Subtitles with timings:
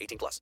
[0.00, 0.40] 18 plus.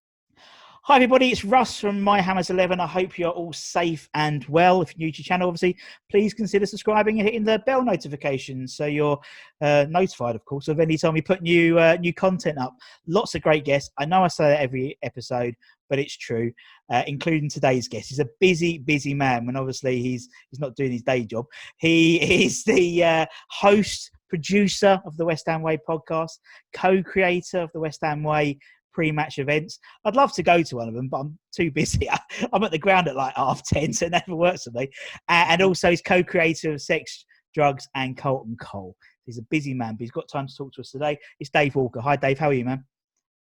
[0.87, 1.31] Hi, everybody.
[1.31, 2.81] It's Russ from My Hammers 11.
[2.81, 4.83] I hope you're all safe and well.
[4.83, 5.77] If you're new to the channel, obviously,
[6.11, 9.17] please consider subscribing and hitting the bell notifications so you're
[9.61, 12.77] uh, notified, of course, of any time we put new uh, new content up.
[13.07, 13.93] Lots of great guests.
[13.97, 15.55] I know I say that every episode,
[15.89, 16.53] but it's true,
[16.91, 18.09] uh, including today's guest.
[18.09, 19.47] He's a busy, busy man.
[19.47, 21.47] When obviously he's he's not doing his day job.
[21.77, 26.39] He is the uh, host, producer of the West Ham Way podcast,
[26.75, 28.59] co-creator of the West Ham Way
[28.93, 29.79] pre-match events.
[30.05, 32.09] I'd love to go to one of them, but I'm too busy.
[32.53, 34.91] I'm at the ground at like half ten, so it never works for me.
[35.29, 38.97] Uh, and also, he's co-creator of Sex, Drugs, and Colton Cole.
[39.27, 41.19] He's a busy man, but he's got time to talk to us today.
[41.39, 42.01] It's Dave Walker.
[42.01, 42.39] Hi, Dave.
[42.39, 42.85] How are you, man?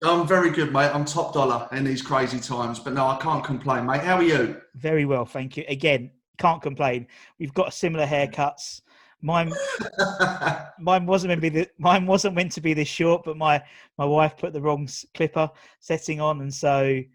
[0.04, 0.90] I'm very good, mate.
[0.94, 4.02] I'm top dollar in these crazy times, but no, I can't complain, mate.
[4.02, 4.60] How are you?
[4.74, 5.64] Very well, thank you.
[5.68, 7.06] Again, can't complain.
[7.38, 8.82] We've got similar haircuts.
[9.26, 9.52] Mine,
[10.78, 13.60] mine wasn't meant to be the, mine wasn't meant to be this short, but my
[13.98, 15.50] my wife put the wrong clipper
[15.80, 17.08] setting on, and so hey,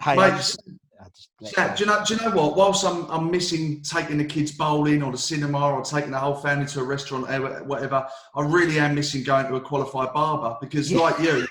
[0.00, 0.62] I Mate, just,
[1.00, 2.04] I just Yeah, do you know?
[2.06, 2.56] Do you know what?
[2.56, 6.36] Whilst I'm I'm missing taking the kids bowling or the cinema or taking the whole
[6.36, 8.06] family to a restaurant or whatever,
[8.36, 11.00] I really am missing going to a qualified barber because, Yeah.
[11.00, 11.48] like you,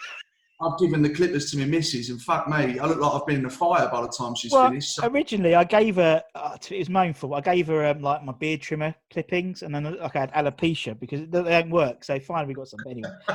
[0.61, 3.37] I've given the clippers to my missus, and fuck me, I look like I've been
[3.37, 4.95] in the fire by the time she's Well, finished.
[4.95, 6.21] So, originally I gave her.
[6.35, 7.33] Uh, it was my own fault.
[7.35, 10.99] I gave her um, like my beard trimmer clippings, and then like, I had alopecia
[10.99, 12.03] because they don't work.
[12.03, 12.81] So finally we got some.
[12.89, 13.09] Anyway,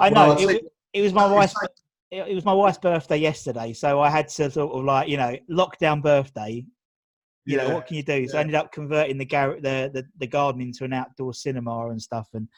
[0.00, 0.64] I know Well, it,
[0.94, 1.54] it was my wife's.
[2.10, 5.36] It was my wife's birthday yesterday, so I had to sort of like you know
[5.50, 6.64] lockdown birthday.
[7.44, 8.26] You know what can you do?
[8.28, 11.88] So I ended up converting the gar- the, the the garden into an outdoor cinema
[11.88, 12.28] and stuff.
[12.32, 12.48] And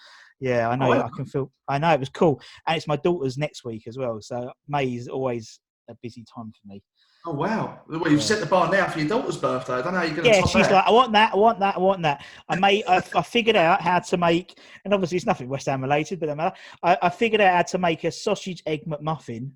[0.43, 1.53] yeah, I know Oh, I can feel.
[1.69, 4.19] I know it was cool, and it's my daughter's next week as well.
[4.21, 6.83] So May is always a busy time for me.
[7.25, 7.79] Oh wow!
[7.89, 8.27] Well, you've Yeah.
[8.27, 9.75] set the bar now for your daughter's birthday.
[9.75, 10.73] I don't know how you're going to yeah, she's that.
[10.73, 12.25] like, I want that, I want that, I want that.
[12.49, 15.81] I made, I, I figured out how to make, and obviously it's nothing West Ham
[15.81, 16.57] related, but matter.
[16.83, 19.53] I, I figured out how to make a sausage egg McMuffin,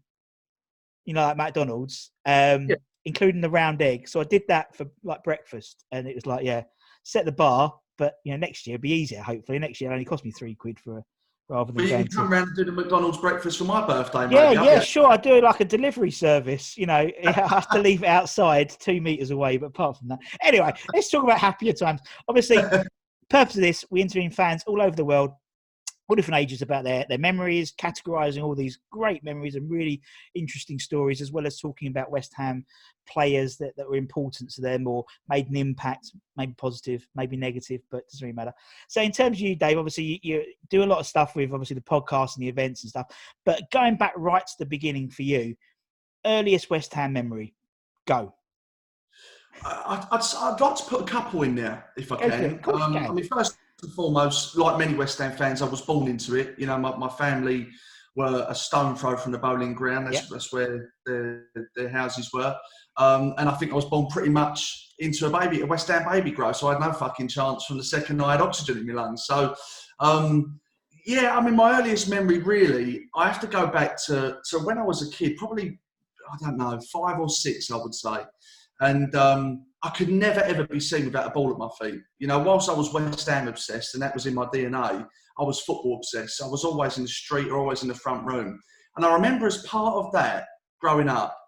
[1.04, 2.76] you know, like McDonald's, um, Yeah.
[3.04, 4.06] including the round egg.
[4.06, 6.62] So I did that for like breakfast, and it was like, yeah,
[7.02, 9.22] set the bar, but you know, next year it'll be easier.
[9.22, 11.02] Hopefully, next year it only cost me three quid for a,
[11.48, 12.16] rather But than you going can to.
[12.16, 14.28] come round and do the McDonald's breakfast for my birthday.
[14.30, 15.06] Yeah, yeah, yeah, sure.
[15.06, 16.76] I do like a delivery service.
[16.76, 19.56] You know, I have to leave it outside two meters away.
[19.56, 22.00] But apart from that, anyway, let's talk about happier times.
[22.28, 22.58] Obviously,
[23.30, 25.30] purpose of this, we interview fans all over the world,
[26.09, 30.00] all different ages about their their memories, categorizing all these great memories and really
[30.34, 32.65] interesting stories, as well as talking about West Ham
[33.09, 37.81] players that, that were important to them or made an impact, maybe positive, maybe negative,
[37.91, 38.53] but it doesn't really matter.
[38.89, 41.53] So, in terms of you, Dave, obviously you, you do a lot of stuff with
[41.53, 43.06] obviously the podcast and the events and stuff.
[43.44, 45.56] But going back right to the beginning for you,
[46.25, 47.55] earliest West Ham memory,
[48.06, 48.35] go.
[49.64, 52.31] I- I'd, I'd like to put a couple in there if I can.
[52.44, 53.06] it, of course you Um, can.
[53.06, 56.58] I mean, first and foremost, like many West Ham fans, I was born into it.
[56.58, 57.69] You know, my, my family
[58.14, 60.06] were a stone throw from the Boleyn ground.
[60.06, 60.25] That's, Yep.
[60.31, 62.56] that's where their, their houses were.
[62.96, 66.11] Um, and I think I was born pretty much into a baby, a West Ham
[66.11, 66.52] baby grow.
[66.52, 69.25] So I had no fucking chance from the second I had oxygen in my lungs.
[69.26, 69.55] So,
[70.00, 70.58] um,
[71.05, 74.78] yeah, I mean, my earliest memory really, I have to go back to, to when
[74.78, 75.78] I was a kid, probably,
[76.32, 78.17] I don't know, five or six, I would say.
[78.81, 82.00] And um, I could never ever be seen without a ball at my feet.
[82.19, 85.06] You know, whilst I was West Ham obsessed, and that was in my DNA,
[85.38, 86.43] I was football obsessed.
[86.43, 88.61] I was always in the street or always in the front room.
[88.97, 90.47] And I remember as part of that,
[90.81, 91.38] growing up,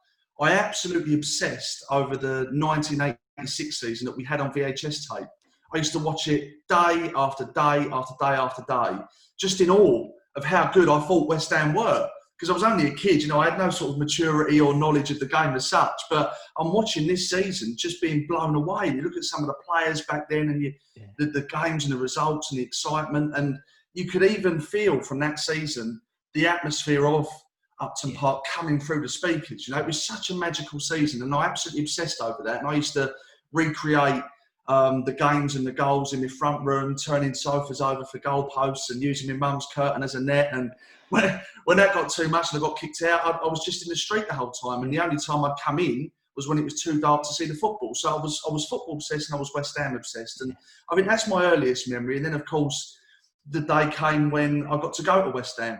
[0.40, 5.26] I absolutely obsessed over the 1986 season that we had on VHS tape.
[5.75, 9.02] I used to watch it day after day after day after day,
[9.37, 12.08] just in awe of how good I thought West Ham were.
[12.38, 14.73] Because I was only a kid, you know, I had no sort of maturity or
[14.73, 16.00] knowledge of the game as such.
[16.08, 18.90] But I'm watching this season just being blown away.
[18.90, 21.06] You look at some of the players back then and you, Yeah.
[21.19, 23.37] the, the games and the results and the excitement.
[23.37, 23.58] And
[23.94, 26.00] you could even feel from that season
[26.35, 27.26] the atmosphere of
[27.81, 28.20] Upton Yeah.
[28.20, 29.67] Park coming through the speakers.
[29.67, 32.61] You know, it was such a magical season, and I absolutely obsessed over that.
[32.61, 33.12] And I used to
[33.52, 34.23] recreate
[34.68, 38.90] um, the games and the goals in my front room, turning sofas over for goalposts
[38.90, 40.50] and using my mum's curtain as a net.
[40.52, 40.70] And
[41.08, 43.82] when, when that got too much and I got kicked out, I, I was just
[43.82, 44.82] in the street the whole time.
[44.82, 47.46] And the only time I'd come in was when it was too dark to see
[47.46, 47.94] the football.
[47.94, 50.40] So I was I was football obsessed and I was West Ham obsessed.
[50.40, 50.54] And
[50.88, 52.16] I mean that's my earliest memory.
[52.16, 52.96] And then of course
[53.50, 55.78] the day came when I got to go to West Ham,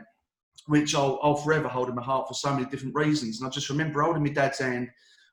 [0.67, 3.39] which I'll, I'll forever hold in my heart for so many different reasons.
[3.39, 4.89] And I just remember holding my dad's hand,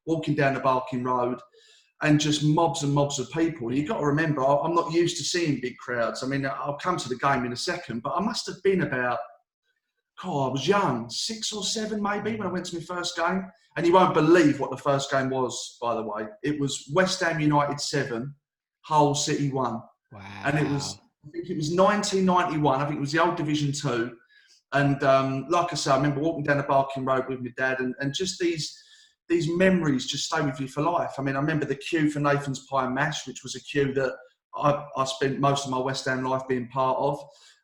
[0.05, 1.39] walking down the Barking Road,
[2.01, 3.73] and just mobs and mobs of people.
[3.73, 6.23] You've got to remember, I'm not used to seeing big crowds.
[6.23, 8.81] I mean, I'll come to the game in a second, but I must have been
[8.81, 9.19] about,
[10.23, 13.45] oh, I was young, six or seven maybe when I went to my first game.
[13.77, 16.27] And you won't believe what the first game was, by the way.
[16.43, 18.33] It was West Ham United 7,
[18.81, 19.81] Hull City 1
[20.13, 20.21] Wow.
[20.45, 22.79] and it was I think it was 1991.
[22.81, 24.15] I think it was the old Division Two,
[24.73, 27.79] and um, like I say, I remember walking down the Barking Road with my dad,
[27.79, 28.79] and, and just these
[29.29, 31.13] these memories just stay with you for life.
[31.17, 33.93] I mean, I remember the queue for Nathan's Pie and Mash, which was a queue
[33.93, 34.13] that
[34.55, 37.19] I, I spent most of my West Ham life being part of.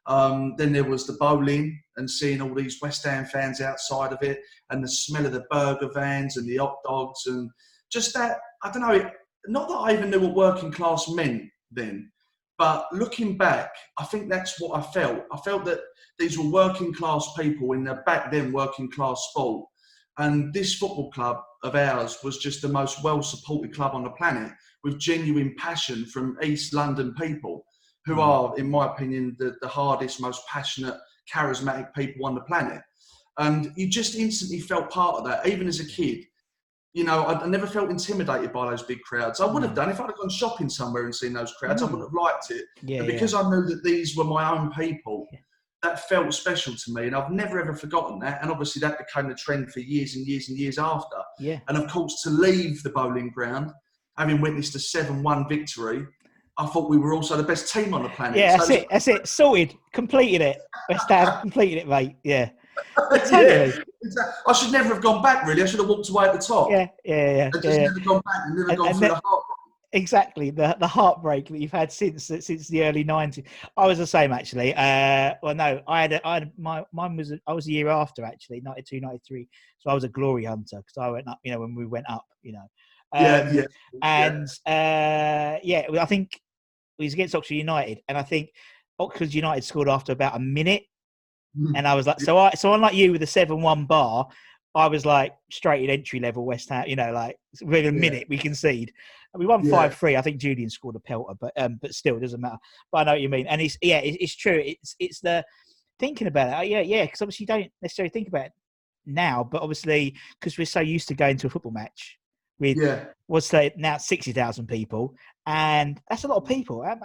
[0.07, 4.23] Um, then there was the Boleyn and seeing all these West Ham fans outside of
[4.23, 7.49] it, and the smell of the burger vans and the hot dogs, and
[7.91, 8.39] just that.
[8.63, 9.09] I don't know.
[9.47, 12.11] Not that I even knew what working class meant then,
[12.57, 15.23] but looking back, I think that's what I felt.
[15.31, 15.79] I felt that
[16.19, 19.67] these were working class people in their back then working class sport.
[20.21, 24.11] And this football club of ours was just the most well supported club on the
[24.11, 24.51] planet
[24.83, 27.65] with genuine passion from East London people
[28.05, 30.95] who are, in my opinion, the, the hardest, most passionate,
[31.33, 32.81] charismatic people on the planet.
[33.39, 36.23] And you just instantly felt part of that, even as a kid.
[36.93, 39.39] You know, I, I never felt intimidated by those big crowds.
[39.39, 41.81] I would have done if I'd have gone shopping somewhere and seen those crowds.
[41.81, 41.91] I Mm.
[41.93, 42.65] would have liked it.
[42.83, 43.13] yeah, But yeah.
[43.13, 45.39] because I knew that these were my own people, Yeah.
[45.83, 48.39] That felt special to me, and I've never ever forgotten that.
[48.43, 51.17] And obviously, that became the trend for years and years and years after.
[51.39, 51.59] yeah.
[51.67, 53.71] And of course, to leave the Boleyn ground,
[54.15, 56.05] having witnessed a seven-one victory,
[56.59, 58.37] I thought we were also the best team on the planet.
[58.37, 58.87] Yeah, that's So- it.
[58.91, 59.27] That's it.
[59.27, 59.73] Sorted.
[59.93, 60.57] Completed it.
[60.87, 62.15] West Ham completed it, mate.
[62.23, 62.49] Yeah.
[63.11, 63.83] yeah, exactly.
[64.47, 65.45] I should never have gone back.
[65.47, 66.69] Really, I should have walked away at the top.
[66.69, 67.35] Yeah, yeah, yeah.
[67.37, 67.87] yeah, just yeah.
[67.87, 69.43] never gone back and never And- gone and through that- the heart.
[69.93, 70.51] Exactly.
[70.51, 73.45] The the heartbreak that you've had since since the early nineties.
[73.75, 74.73] I was the same actually.
[74.73, 77.89] Uh, well, no, I had, a, I had my mine was I was a year
[77.89, 79.47] after actually, 92, 93.
[79.79, 81.39] So I was a glory hunter because I went up.
[81.43, 82.25] You know, when we went up.
[82.41, 82.67] You know.
[83.13, 83.65] yeah, Um, yeah.
[84.01, 86.39] and uh, yeah, I think
[86.97, 88.51] it was against Oxford United, and I think
[88.97, 90.83] Oxford United scored after about a minute,
[91.59, 91.73] Mm.
[91.75, 94.25] and I was like, so I, so unlike you with a seven-one bar,
[94.73, 97.99] I was like straight at entry level West Ham, you know, like within a Yeah.
[97.99, 98.93] minute we concede.
[99.37, 99.71] We won Yeah.
[99.71, 100.15] five three.
[100.17, 102.57] I think Julian scored a pelter, but um, but still it doesn't matter.
[102.91, 104.61] But I know what you mean, and it's yeah, it, it's true.
[104.63, 105.45] It's it's the
[105.99, 106.57] thinking about it.
[106.57, 108.51] Oh, yeah, yeah, because obviously you don't necessarily think about it
[109.05, 112.17] now, but obviously because we're so used to going to a football match
[112.59, 113.05] with yeah.
[113.27, 115.15] was say now sixty thousand people,
[115.47, 116.83] and that's a lot of people.
[116.83, 116.99] Um,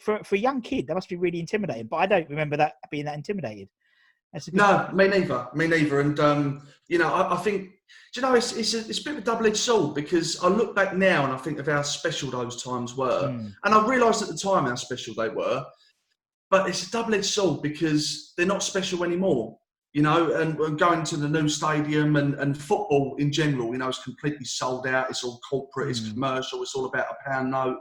[0.00, 1.86] For for a young kid, that must be really intimidating.
[1.86, 3.68] But I don't remember that being that intimidated.
[4.32, 5.48] That's a good No, me neither.
[5.54, 6.00] Me neither.
[6.00, 7.70] And um, you know, I, I think
[8.12, 10.48] do you know it's it's a, it's a bit of a double-edged sword because I
[10.48, 13.54] look back now and I think of how special those times were, Mm.
[13.64, 15.64] and I realised at the time how special they were.
[16.50, 19.58] But it's a double-edged sword because they're not special anymore.
[19.94, 23.78] You know, and, and going to the new stadium and, and football in general, you
[23.78, 25.10] know, is completely sold out.
[25.10, 26.14] It's all corporate, it's Mm.
[26.14, 27.76] commercial, it's all about a pound note.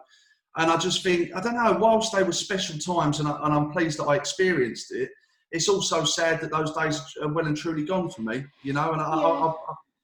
[0.58, 3.54] And I just think, I don't know, whilst they were special times and, I, and
[3.54, 5.10] I'm pleased that I experienced it,
[5.52, 8.92] it's also sad that those days are well and truly gone for me, you know.
[8.92, 9.54] And I, I, I,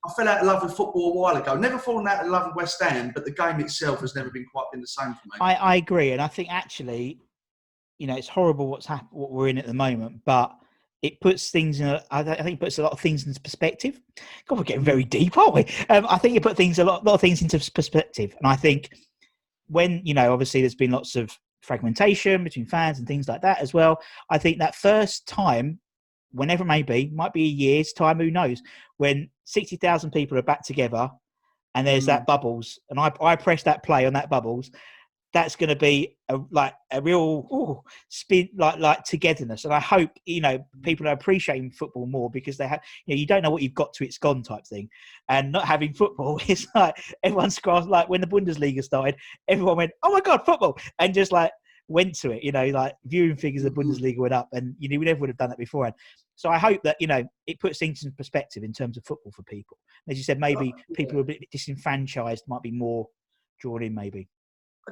[0.08, 1.56] I fell out of love with football a while ago.
[1.56, 4.46] Never fallen out of love with West Ham, but the game itself has never been
[4.46, 5.38] quite been the same for me.
[5.42, 7.20] I, I agree, and I think actually,
[7.98, 10.56] you know, it's horrible what's hap- what we're in at the moment, but
[11.02, 11.88] it puts things in.
[11.88, 14.00] A, I, think it puts a lot of things into perspective.
[14.48, 15.66] God, we're getting very deep, aren't we?
[15.90, 18.56] Um, I think it put things a lot, lot of things into perspective, and I
[18.56, 18.92] think
[19.68, 23.60] when you know, obviously, there's been lots of fragmentation between fans and things like that
[23.60, 24.00] as well.
[24.30, 25.80] I think that first time,
[26.38, 28.62] whenever it may be, might be a year's time, who knows,
[28.98, 31.10] when sixty thousand people are back together
[31.76, 32.08] and there's Mm.
[32.08, 34.72] that bubbles, and I I press that play on that bubbles,
[35.34, 39.66] that's going to be a, like a real ooh, spin, like like togetherness.
[39.66, 43.20] And I hope you know people are appreciating football more because they have you know
[43.20, 44.90] you don't know what you've got to it's gone type thing,
[45.30, 49.16] and not having football is like everyone's crossed like when the Bundesliga started,
[49.48, 51.52] everyone went oh my god football and just like
[51.90, 52.44] went to it.
[52.44, 53.92] You know, like viewing figures of Mm-hmm.
[53.92, 55.96] Bundesliga went up, and you know we never would have done that beforehand.
[56.38, 59.34] So I hope that you know it puts things in perspective in terms of football
[59.36, 59.78] for people.
[60.08, 63.08] As you said, maybe Oh, people who are a bit disenfranchised might be more
[63.60, 63.94] drawn in.
[63.94, 64.30] Maybe.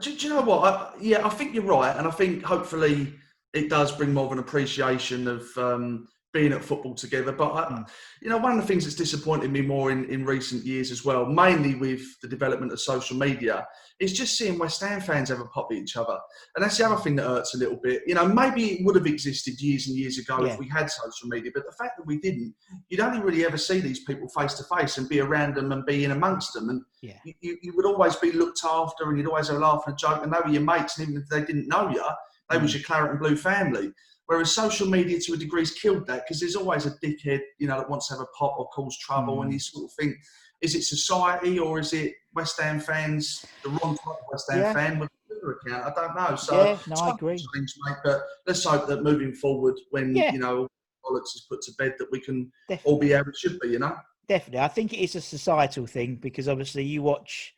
[0.02, 0.64] Do, do you know what?
[0.66, 3.14] I, yeah, I think you're right, and I think hopefully
[3.54, 7.32] it does bring more of an appreciation of um, being at football together.
[7.32, 7.88] But I, Mm.
[8.22, 11.06] you know, one of the things that's disappointed me more in, in recent years as
[11.06, 13.65] well, mainly with the development of social media,
[14.01, 16.18] is just seeing West Ham fans have a pop at each other,
[16.56, 18.01] and that's the other thing that hurts a little bit.
[18.06, 20.51] You know, maybe it would have existed years and years ago Yeah.
[20.51, 22.54] if we had social media, but the fact that we didn't,
[22.89, 25.86] you'd only really ever see these people face to face and be around them and
[25.86, 27.18] be in amongst them, and Yeah.
[27.24, 29.94] you, you, you would always be looked after and you'd always have a laugh and
[29.94, 32.04] a joke and they were your mates and even if they didn't know you,
[32.50, 33.92] they was your claret and blue family.
[34.27, 37.67] Whereas social media to a degree, has killed that because there's always a dickhead, you
[37.67, 39.53] know, that wants to have a pop or cause trouble and mm.
[39.53, 40.15] you sort of think,
[40.62, 44.62] is it society or is it West Ham fans, the wrong type of West Ham
[44.62, 44.74] Yeah.
[44.74, 45.86] fan with a Twitter account?
[45.86, 46.36] I don't know.
[46.36, 47.38] So Yeah, no, I agree.
[47.38, 50.34] Change, mate, but let's hope that moving forward when, Yeah.
[50.34, 50.67] you know,
[51.05, 52.91] bollocks is put to bed that we can Definitely.
[52.91, 53.96] all be how it should be, you know?
[54.27, 54.62] Definitely.
[54.62, 57.53] I think it is a societal thing because obviously you watch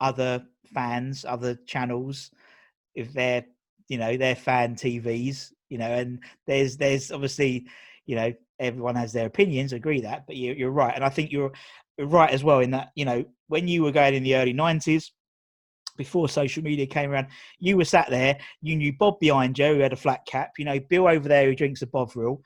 [0.00, 2.30] other fans, other channels,
[2.94, 3.44] if they're,
[3.88, 7.66] you know, they're fan TVs, you know, and there's, there's obviously,
[8.06, 10.94] you know, everyone has their opinions, agree that, but you, you're right.
[10.94, 11.52] And I think you're
[11.98, 15.10] right as well in that, you know, when you were going in the early 90s,
[15.96, 19.80] before social media came around, you were sat there, you knew Bob behind you who
[19.80, 22.42] had a flat cap, you know, Bill over there who drinks a Bovril,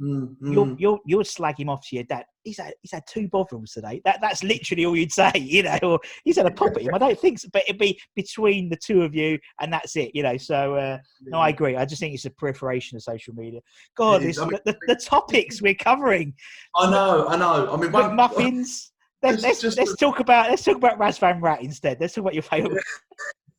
[0.00, 0.76] Mm, you'll mm.
[0.78, 2.24] you'll you'll slag him off to your dad.
[2.44, 4.02] He's had he's had two Bovrils today.
[4.04, 5.78] That that's literally all you'd say, you know.
[5.82, 6.94] Or he's had a pop at him.
[6.94, 10.10] I don't think so, but it'd be between the two of you, and that's it,
[10.12, 10.36] you know.
[10.36, 11.76] So uh, no, I agree.
[11.76, 13.60] I just think it's a proliferation of social media.
[13.96, 16.34] God, this, I mean- the, the topics we're covering,
[16.74, 17.72] I know, I know.
[17.72, 18.92] I mean, one, muffins.
[19.22, 21.96] Let's, Just- let's, just let's the- talk about let's talk about Razvan Rat instead.
[22.00, 22.84] Let's talk about your favourite.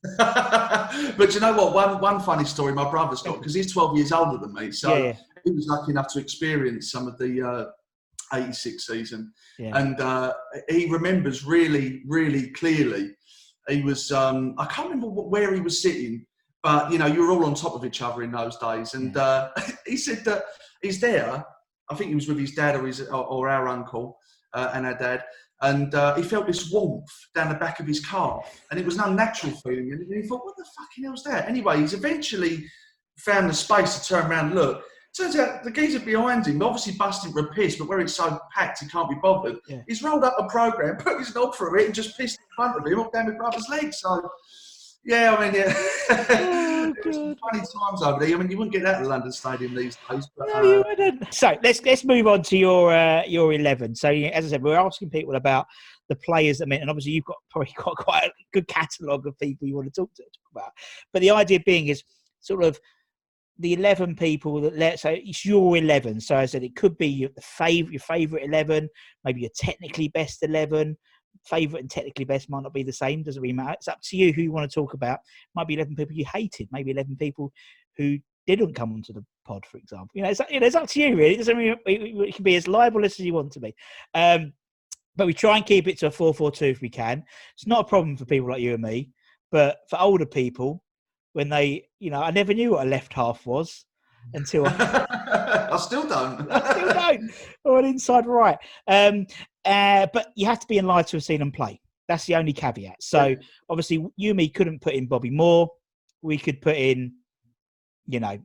[0.16, 1.74] but you know what?
[1.74, 4.96] One one funny story my brother's got because he's 12 years older than me, so
[4.96, 5.16] Yeah, yeah,
[5.48, 9.76] he was lucky enough to experience some of the uh, 86 season, yeah.
[9.76, 10.34] and uh,
[10.68, 13.10] he remembers really, really clearly.
[13.68, 16.26] He was um, I can't remember wh- where he was sitting,
[16.62, 19.16] but you know you were all on top of each other in those days, and
[19.16, 19.50] uh,
[19.86, 20.44] he said that
[20.82, 21.44] he's there.
[21.90, 24.18] I think he was with his dad or his or, or our uncle
[24.52, 25.24] uh, and our dad.
[25.60, 28.96] And uh, he felt this warmth down the back of his calf, and it was
[28.96, 29.90] an unnatural feeling.
[29.92, 32.64] And he thought, "What the fucking hell's that?" Anyway, he's eventually
[33.18, 34.84] found the space to turn around and look.
[35.18, 38.38] Turns out the geezer behind him, obviously busting for a piss, but where it's so
[38.54, 39.56] packed he can't be bothered.
[39.68, 39.82] Yeah.
[39.88, 42.78] He's rolled up a program, put his knob through it, and just pissed in front
[42.78, 43.92] of him up down my brother's leg.
[43.92, 44.30] So,
[45.04, 48.34] yeah, I mean, yeah, Oh, It was funny times over there.
[48.34, 50.28] I mean, you wouldn't get that at the London Stadium these days.
[50.36, 51.34] But, No, you uh, wouldn't.
[51.34, 53.94] So let's let's move on to your uh, your eleven.
[53.94, 55.66] So as I said, we're asking people about
[56.08, 59.38] the players that meant, and obviously you've got probably got quite a good catalogue of
[59.38, 60.72] people you want to talk to talk about.
[61.12, 62.02] But the idea being is
[62.40, 62.78] sort of
[63.58, 65.00] the eleven people that let.
[65.00, 66.20] So it's your eleven.
[66.20, 68.88] So I said it could be your favorite your favorite eleven,
[69.24, 70.96] maybe your technically best eleven.
[71.44, 73.22] Favorite and technically best might not be the same.
[73.22, 73.74] Doesn't really matter.
[73.74, 75.20] It's up to you who you want to talk about.
[75.54, 76.68] Might be eleven people you hated.
[76.72, 77.52] Maybe eleven people
[77.96, 80.08] who didn't come onto the pod, for example.
[80.14, 81.34] You know, it's, you know, it's up to you, really.
[81.34, 83.74] It doesn't mean it, can be as libelous as you want to be.
[84.14, 84.54] Um,
[85.16, 87.24] but we try and keep it to a 4 4 2 if we can.
[87.54, 89.10] It's not a problem for people like you and me.
[89.50, 90.82] But for older people,
[91.32, 93.84] when they, you know, I never knew what a left half was
[94.34, 96.50] until I, I still don't.
[96.50, 97.30] I still don't,
[97.64, 98.58] or an inside right.
[98.86, 99.26] Um,
[99.64, 101.80] uh, but you have to be in line to have seen them play.
[102.08, 103.02] That's the only caveat.
[103.02, 103.36] So
[103.68, 105.70] obviously, you and me couldn't put in Bobby Moore.
[106.22, 107.12] We could put in,
[108.06, 108.38] you know,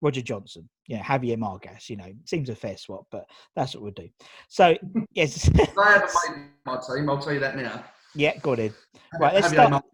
[0.00, 0.68] Roger Johnson.
[0.86, 1.90] Yeah, Javier Margas.
[1.90, 4.08] You know, seems a fair swap, but that's what we'll do.
[4.48, 4.76] So
[5.12, 7.10] yes, They haven't made my team.
[7.10, 7.84] I'll tell you that now.
[8.14, 8.72] Yeah, got it.
[9.18, 9.84] Right, let's Javier start-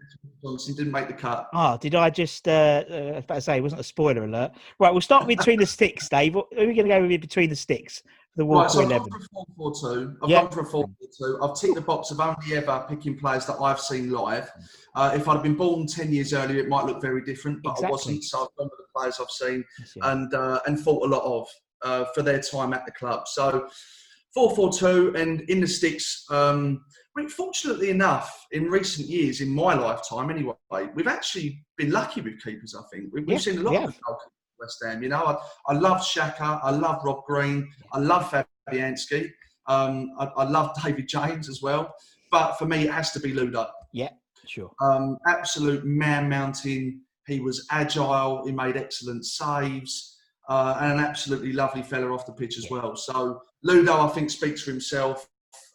[0.45, 1.49] Johnson didn't make the cut.
[1.55, 2.47] Ah, did I just?
[2.47, 4.53] Uh, uh, I say it wasn't a spoiler alert.
[4.79, 6.35] Right, we'll start with between the sticks, Dave.
[6.35, 8.81] Who are we going to go with between the sticks for the Right, Walker so
[8.81, 9.09] I've Eleven?
[9.09, 10.17] gone for a 4 4 2.
[10.23, 10.43] I've Yeah.
[10.43, 10.85] gone for a 4
[11.19, 11.39] 4 2.
[11.43, 14.51] I've ticked the box of only ever picking players that I've seen live.
[14.95, 17.91] Uh, if I'd been born 10 years earlier, it might look very different, but I
[17.91, 18.23] wasn't.
[18.23, 19.65] So I've gone for the players I've seen
[20.03, 21.49] and uh, and thought a lot of
[21.83, 23.27] uh, for their time at the club.
[23.27, 23.69] So
[24.37, 26.25] 4-4-2 and in the sticks.
[26.31, 26.85] Um,
[27.29, 30.55] fortunately enough, in recent years, in my lifetime anyway,
[30.95, 32.75] we've actually been lucky with keepers.
[32.75, 33.95] I think we've, Yeah, seen a lot we of
[34.61, 35.03] West Ham.
[35.03, 35.37] You know, I,
[35.73, 39.31] I love Shaka, I love Rob Green, I love Fabianski,
[39.67, 41.95] um, I, I love David James as well.
[42.31, 43.69] But for me, it has to be Ludo.
[43.93, 44.11] Yeah.
[44.47, 44.71] Sure.
[44.81, 47.01] Um, absolute man mountain.
[47.27, 48.45] He was agile.
[48.47, 50.17] He made excellent saves,
[50.49, 52.79] uh, and an absolutely lovely fella off the pitch as Yeah.
[52.79, 52.97] well.
[52.97, 55.29] So Ludo, I think, speaks for himself.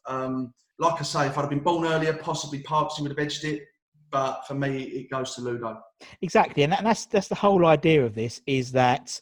[0.07, 3.45] Um, like I say, if I'd have been born earlier, possibly Parksy would have edged
[3.45, 3.61] it.
[4.09, 5.79] But for me, it goes to Ludo.
[6.21, 9.21] Exactly, and that, that's that's the whole idea of this is that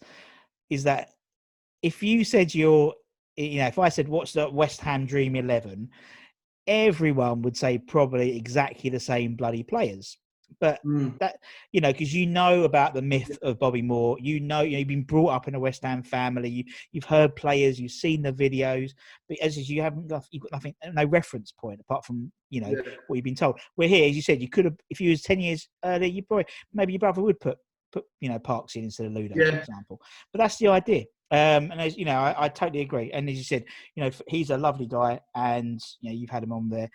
[0.69, 1.11] is that
[1.83, 2.95] if you said you're
[3.35, 5.89] you know if I said what's the West Ham Dream Eleven,
[6.65, 10.17] everyone would say probably exactly the same bloody players.
[10.60, 11.18] But Mm.
[11.20, 11.38] that
[11.72, 14.77] you know because you know about the myth of Bobby Moore, you know you know,
[14.79, 18.22] you've been brought up in a West Ham family, you, you've heard players, you've seen
[18.22, 18.91] the videos,
[19.27, 22.62] but as is, you haven't got you've got nothing, no reference point apart from you
[22.62, 22.94] know Yeah.
[23.08, 23.60] what you've been told.
[23.77, 26.24] We're here, as you said, you could have if you was ten years earlier, you
[26.24, 27.58] probably maybe your brother would put
[27.91, 30.01] put you know Parks in instead of Ludo, for example.
[30.32, 31.06] But that's the idea.
[31.32, 33.12] Um, and as you know, I, I totally agree.
[33.12, 33.63] And as you said,
[33.96, 36.89] you know, he's a lovely guy, and you know, you've had him on there.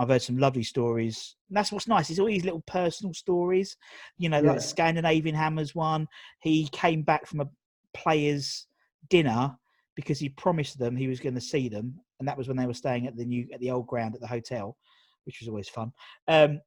[0.00, 1.36] I've heard some lovely stories.
[1.50, 2.08] And that's what's nice.
[2.08, 3.76] Is all these little personal stories.
[4.16, 4.54] You know, like Yeah.
[4.54, 6.08] the Scandinavian Hammers one.
[6.40, 7.50] He came back from a
[7.92, 8.66] players'
[9.10, 9.54] dinner
[9.94, 12.64] because he promised them he was going to see them, and that was when they
[12.64, 14.78] were staying at the new at the old ground at the hotel,
[15.26, 15.92] which was always fun.
[16.28, 16.62] Um,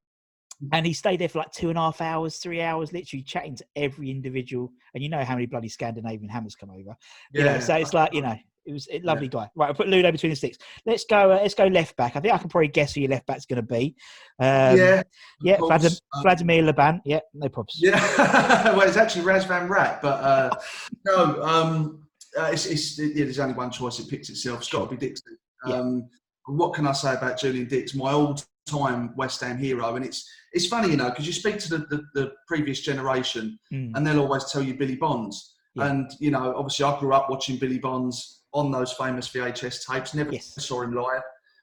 [0.72, 3.56] and he stayed there for like two and a half hours, three hours, literally chatting
[3.56, 4.72] to every individual.
[4.94, 6.96] And you know how many bloody Scandinavian hammers come over.
[7.32, 9.50] You know, so it's like you know, it was a lovely guy.
[9.56, 10.58] Right, I'll put Ludo between the sticks.
[10.86, 11.32] Let's go.
[11.32, 12.16] Uh, let's go left back.
[12.16, 13.96] I think I can probably guess who your left back's going to be.
[14.40, 15.04] Um, yeah.
[15.42, 15.58] yeah.
[15.58, 17.02] Vladim- Um, Vladimir Labant.
[17.06, 17.78] Yeah, no problems.
[17.82, 20.50] Yeah, well, it's actually Razvan Rat, but uh,
[21.06, 24.00] no, um, uh, it's, it's yeah, there's only one choice.
[24.00, 24.60] It picks itself.
[24.62, 25.38] It's got to be Dixon.
[25.68, 25.76] Yeah.
[25.76, 26.10] Um,
[26.48, 29.96] what can I say about Julian Dicks, my old-time West Ham hero?
[29.96, 33.58] And it's it's funny, you know, because you speak to the, the, the previous generation,
[33.72, 35.56] Mm, and they'll always tell you Billy Bonds.
[35.76, 35.88] Yeah.
[35.88, 40.14] And you know, obviously, I grew up watching Billy Bonds on those famous VHS tapes.
[40.14, 40.54] Never Yes.
[40.66, 41.22] saw him live.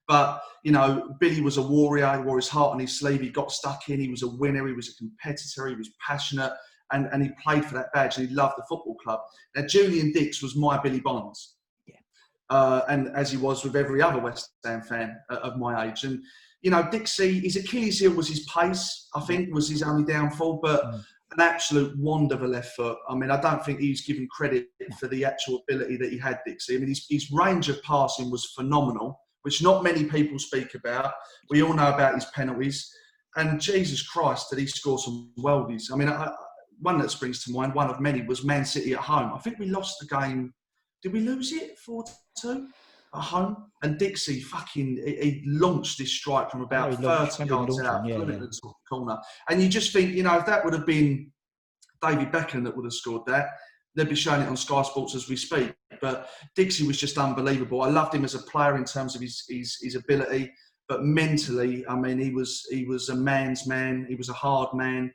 [0.09, 2.13] But you know, Billy was a warrior.
[2.17, 3.21] He wore his heart on his sleeve.
[3.21, 4.01] He got stuck in.
[4.01, 4.67] He was a winner.
[4.67, 5.69] He was a competitor.
[5.69, 6.53] He was passionate,
[6.93, 8.19] and, and he played for that badge.
[8.19, 9.21] And he loved the football club.
[9.55, 11.57] Now, Julian Dicks was my Billy Bonds,
[11.87, 11.95] Yeah.
[12.51, 16.05] uh, and as he was with every other West Ham fan uh, of my age.
[16.05, 16.23] And
[16.63, 19.09] you know, Dixie, his Achilles heel was his pace.
[19.15, 20.85] I think was his only downfall, but.
[20.85, 21.05] Mm.
[21.33, 22.99] An absolute wand of a left foot.
[23.09, 24.67] I mean, I don't think he's given credit
[24.99, 26.75] for the actual ability that he had, Dixie.
[26.75, 31.13] I mean, his, his range of passing was phenomenal, which not many people speak about.
[31.49, 32.93] We all know about his penalties.
[33.37, 35.93] And Jesus Christ, did he score some worldies?
[35.93, 36.33] I mean, I-
[36.81, 39.33] one that springs to mind, one of many, was Man City at home.
[39.35, 40.55] I think we lost the game.
[41.03, 42.05] Did we lose it 4
[42.41, 42.69] 2
[43.15, 43.71] at home?
[43.83, 47.87] And Dixie fucking, he, he launched this strike from about Oh, launched- 30 remember yards
[47.89, 48.25] out, yeah, it yeah.
[48.35, 49.19] to the top corner.
[49.49, 51.33] And you just think, you know, if that would have been
[52.03, 53.49] David Beckham that would have scored that,
[53.97, 55.75] they'd be showing it on Sky Sports as we speak.
[56.01, 57.83] But Dixie was just unbelievable.
[57.83, 60.53] I loved him as a player in terms of his, his, his ability,
[60.89, 64.07] but mentally, I mean, he was he was a man's man.
[64.09, 65.13] He was a hard man,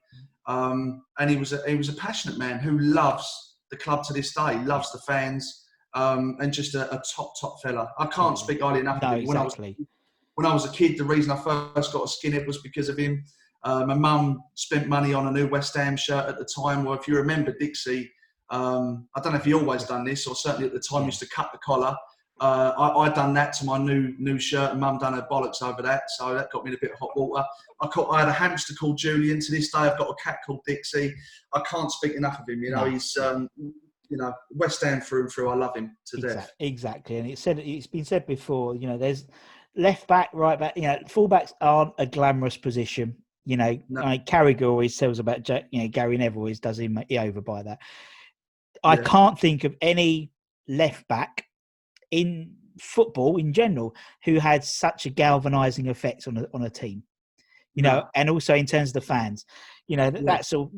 [0.47, 3.27] um, and he was a, he was a passionate man who loves
[3.71, 4.57] the club to this day.
[4.63, 5.64] Loves the fans,
[5.95, 7.89] um, and just a, a top top fella.
[7.97, 8.43] I can't Yeah.
[8.43, 9.25] speak highly enough No, of him.
[9.25, 9.87] When I was exactly.
[10.35, 12.97] when I was a kid, the reason I first got a skinhead was because of
[12.97, 13.23] him.
[13.63, 16.83] Uh, my mum spent money on a new West Ham shirt at the time.
[16.83, 18.11] Well, if you remember Dixie,
[18.51, 21.19] um, I don't know if he always done this, or certainly at the time used
[21.21, 21.95] to cut the collar.
[22.41, 25.61] Uh, I, I done that to my new new shirt, and Mum done her bollocks
[25.63, 27.45] over that, so that got me in a bit of hot water.
[27.81, 29.39] I, caught, I had a hamster called Julian.
[29.39, 31.15] To this day, I've got a cat called Dixie.
[31.53, 32.61] I can't speak enough of him.
[32.61, 32.91] You know, No.
[32.91, 33.47] he's um,
[34.09, 35.49] you know West Ham through and through.
[35.49, 36.51] I love him to death.
[36.59, 37.17] Exactly, exactly.
[37.17, 38.75] And it said it's been said before.
[38.75, 39.25] You know, there's
[39.75, 40.75] left back, right back.
[40.75, 43.15] You know, fullbacks aren't a glamorous position.
[43.45, 44.01] You know, No.
[44.01, 45.47] like Carragher always tells about.
[45.49, 47.79] You know, Gary Neville always does him over by that.
[48.83, 49.03] I Yeah.
[49.03, 50.31] can't think of any
[50.67, 51.45] left back
[52.11, 57.03] in football in general who had such a galvanizing effect on a on a team.
[57.73, 58.09] You know, No.
[58.15, 59.45] and also in terms of the fans,
[59.87, 60.25] you know, that, Yeah.
[60.25, 60.71] that's all.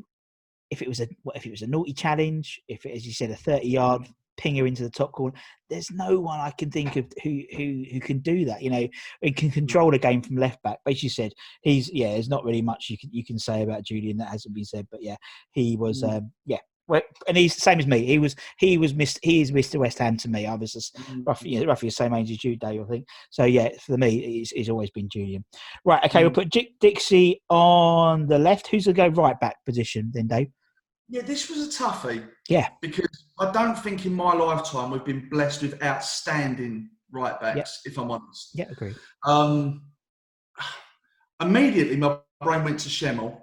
[0.69, 3.13] If it was a what if it was a naughty challenge, if it, as you
[3.13, 4.07] said, a thirty yard
[4.39, 5.35] pinger into the top corner,
[5.69, 8.61] there's no one I can think of who who who can do that.
[8.61, 8.87] You know,
[9.21, 10.79] and can control a game from left back.
[10.85, 12.11] But as you said, he's yeah.
[12.11, 14.87] There's not really much you can you can say about Julian that hasn't been said.
[14.91, 15.15] But yeah,
[15.51, 16.17] he was Mm.
[16.17, 16.59] um, yeah.
[16.87, 18.05] Well, and he's the same as me.
[18.05, 19.19] He was he was Mr.
[19.21, 19.77] He is Mr.
[19.79, 20.45] West Ham to me.
[20.45, 22.81] I was just roughly you know, roughly the same age as you, Dave.
[22.81, 23.05] I think.
[23.29, 25.43] So yeah, for me, he's, he's always been Julian.
[25.83, 26.03] Right.
[26.05, 26.35] Okay, we'll Mm.
[26.35, 28.67] put Dick Dixie on the left.
[28.67, 30.47] Who's to go right back position then, Dave?
[31.09, 32.25] Yeah, this was a toughie.
[32.49, 32.67] Yeah.
[32.81, 33.07] Because
[33.39, 38.11] I don't think in my lifetime we've been blessed with outstanding right backs, if I'm
[38.11, 38.49] honest.
[38.53, 38.93] Yeah, agree.
[39.25, 39.83] Um,
[41.41, 43.37] immediately, my brain went to Schemmel.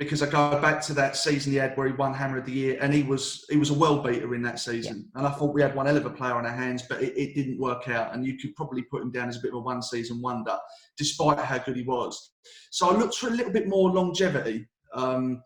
[0.00, 2.52] Because I go back to that season he had where he won Hammer of the
[2.52, 5.06] Year, and he was he was a well beater in that season.
[5.14, 7.12] And I thought we had one hell of a player on our hands, but it,
[7.18, 8.14] it didn't work out.
[8.14, 10.56] And you could probably put him down as a bit of a one season wonder,
[10.96, 12.32] despite how good he was.
[12.70, 14.66] So I looked for a little bit more longevity.
[14.94, 15.42] Um,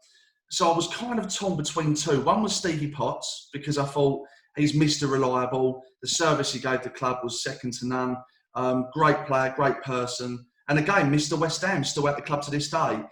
[0.50, 2.20] so I was kind of torn between two.
[2.20, 4.24] One was Stevie Potts because I thought
[4.56, 5.10] he's Mr.
[5.10, 5.82] Reliable.
[6.00, 8.16] The service he gave the club was second to none.
[8.54, 10.46] Um, great player, great person.
[10.68, 11.36] And again, Mr.
[11.36, 13.02] West Ham, still at the club to this day.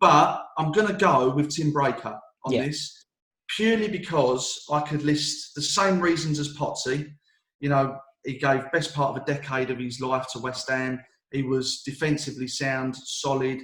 [0.00, 2.66] But I'm going to go with Tim Breaker on Yeah.
[2.66, 3.00] this
[3.56, 7.12] purely because I could list the same reasons as Potsy.
[7.60, 11.00] You know, he gave best part of a decade of his life to West Ham.
[11.32, 13.60] He was defensively sound, solid.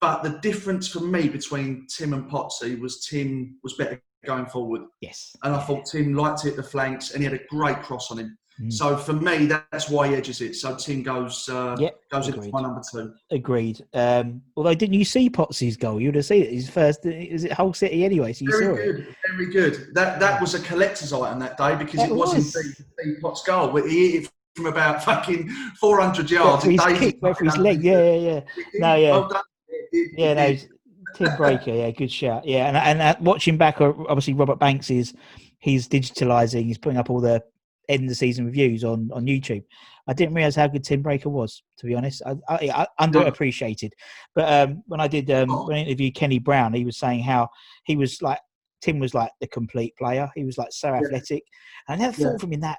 [0.00, 4.82] But the difference for me between Tim and Potsy was Tim was better going forward.
[5.00, 5.34] Yes.
[5.42, 8.10] And I thought Tim liked it at the flanks and he had a great cross
[8.10, 8.38] on him.
[8.60, 8.72] Mm.
[8.72, 10.54] So for me, that's why he edges it.
[10.54, 12.52] So Tim goes uh, Yep, goes into agreed.
[12.52, 13.12] my number two.
[13.30, 13.84] Agreed.
[13.94, 16.00] Um, although, didn't you see Potsy's goal?
[16.00, 16.52] You would have seen it.
[16.52, 18.32] His first, is it Hull City anyway?
[18.32, 18.84] So you Very saw it.
[18.96, 19.94] good, very good.
[19.94, 22.54] That that was a collector's item that day because That it was, was.
[22.56, 23.68] indeed Steve Potts' goal.
[23.68, 25.48] But he hit it from about fucking
[25.80, 26.64] 400 Went yards.
[26.64, 27.82] for his kick, went his leg.
[27.82, 28.40] Yeah, yeah, yeah.
[28.74, 29.10] No, yeah.
[29.12, 29.42] Well done.
[29.68, 31.26] It- it- Yeah, it no.
[31.28, 32.46] Tim Breaker, yeah, good shout.
[32.46, 35.12] Yeah, and and uh, watching back, uh, obviously Robert Banks is
[35.58, 37.42] he's digitalizing, he's putting up all the
[37.90, 39.64] end the season reviews on on YouTube.
[40.06, 42.22] I didn't realise how good Tim Breaker was, to be honest.
[42.26, 43.90] I, I, I underappreciated,
[44.34, 47.48] but um, when I did um, when I interviewed Kenny Brown, he was saying how
[47.84, 48.40] he was like
[48.80, 50.30] Tim was like the complete player.
[50.34, 51.42] He was like so athletic.
[51.88, 52.34] And I never thought Yeah.
[52.34, 52.78] of him in that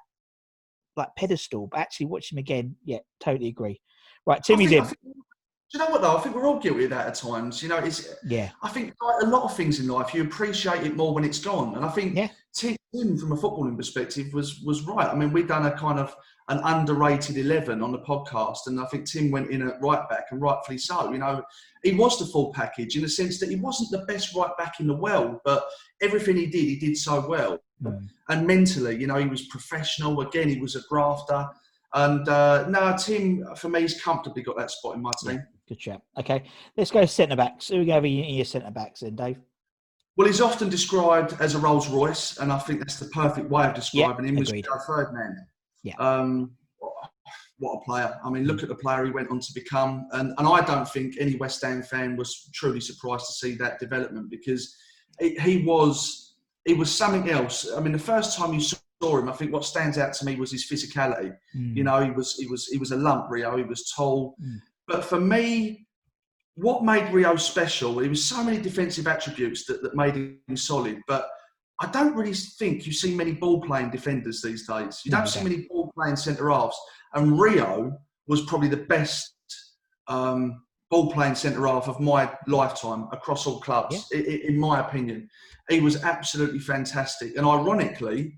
[0.98, 3.80] like pedestal, but actually watch him again, yeah, totally agree.
[4.26, 4.68] Right, Timmy
[5.72, 6.18] think- I Dim, think- Do you know what though?
[6.18, 7.64] I think we're all guilty of that at times.
[7.64, 10.84] You know, it's yeah, I think like a lot of things in life, you appreciate
[10.86, 11.76] it more when it's gone.
[11.76, 12.28] And I think Yeah.
[12.54, 15.08] Tim, Tim, from a footballing perspective, was was right.
[15.08, 16.14] I mean, we've done a kind of
[16.50, 20.26] an underrated eleven on the podcast, and I think Tim went in at right back,
[20.32, 21.10] and rightfully so.
[21.14, 21.42] You know,
[21.84, 24.82] he was the full package in the sense that he wasn't the best right back
[24.82, 25.64] in the world, but
[26.02, 27.60] everything he did, he did so well.
[27.82, 28.10] Mm.
[28.28, 30.20] And mentally, you know, he was professional.
[30.22, 31.48] Again, he was a grafter.
[31.94, 35.44] And uh, no, Tim, for me, he's comfortably got that spot in my team.
[35.72, 36.02] Good chat.
[36.20, 36.44] Okay,
[36.76, 37.70] let's go centre backs.
[37.70, 39.38] Who are we going to be your centre backs then, Dave?
[40.18, 43.68] Well, he's often described as a Rolls Royce, and I think that's the perfect way
[43.68, 44.36] of describing him.
[44.36, 44.68] Was agreed.
[44.68, 45.38] Rio Ferdinand.
[45.84, 45.94] Yeah.
[45.98, 46.52] Um,
[47.60, 48.20] what a player!
[48.22, 50.86] I mean, look at the player he went on to become, and, and I don't
[50.90, 54.76] think any West Ham fan was truly surprised to see that development because
[55.22, 57.72] he, he was he was something else.
[57.74, 60.36] I mean, the first time you saw him, I think what stands out to me
[60.36, 61.34] was his physicality.
[61.56, 61.78] Mm.
[61.78, 63.56] You know, he was he was he was a lump, Rio.
[63.56, 64.58] He was tall, Mm.
[64.92, 65.88] But for me,
[66.56, 67.96] what made Rio special?
[67.96, 71.00] There was so many defensive attributes that, that made him solid.
[71.08, 71.28] But
[71.80, 75.02] I don't really think you see many ball playing defenders these days.
[75.06, 76.78] You don't you see many ball playing centre halves.
[77.14, 79.34] And Rio was probably the best
[80.08, 85.28] um, ball playing centre half of my lifetime across all clubs, i- in my opinion.
[85.70, 87.36] He was absolutely fantastic.
[87.38, 88.38] And ironically,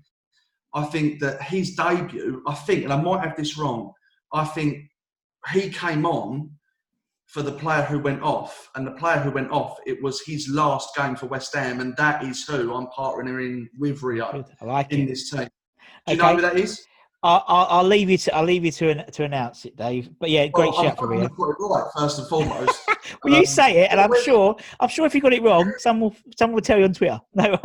[0.72, 3.92] I think that his debut, I think, and I might have this wrong,
[4.32, 4.78] I think
[5.52, 6.50] he came on
[7.26, 10.48] for the player who went off, and the player who went off, it was his
[10.48, 14.92] last game for West Ham, and that is who I'm partnering with Rio I like
[14.92, 15.06] in it.
[15.08, 15.48] this team.
[16.06, 16.28] Do you Okay.
[16.28, 16.84] know who that is?
[17.24, 20.10] I'll, I'll, leave you to I'll leave you to an, to announce it, Dave.
[20.20, 21.20] But yeah, great Well, shout for Rio.
[21.20, 22.80] going to put it right first and foremost.
[23.22, 25.70] Well, you Um, say it, and I'm sure I'm sure if you got it wrong,
[25.78, 27.20] someone will someone will tell you on Twitter.
[27.34, 27.56] No,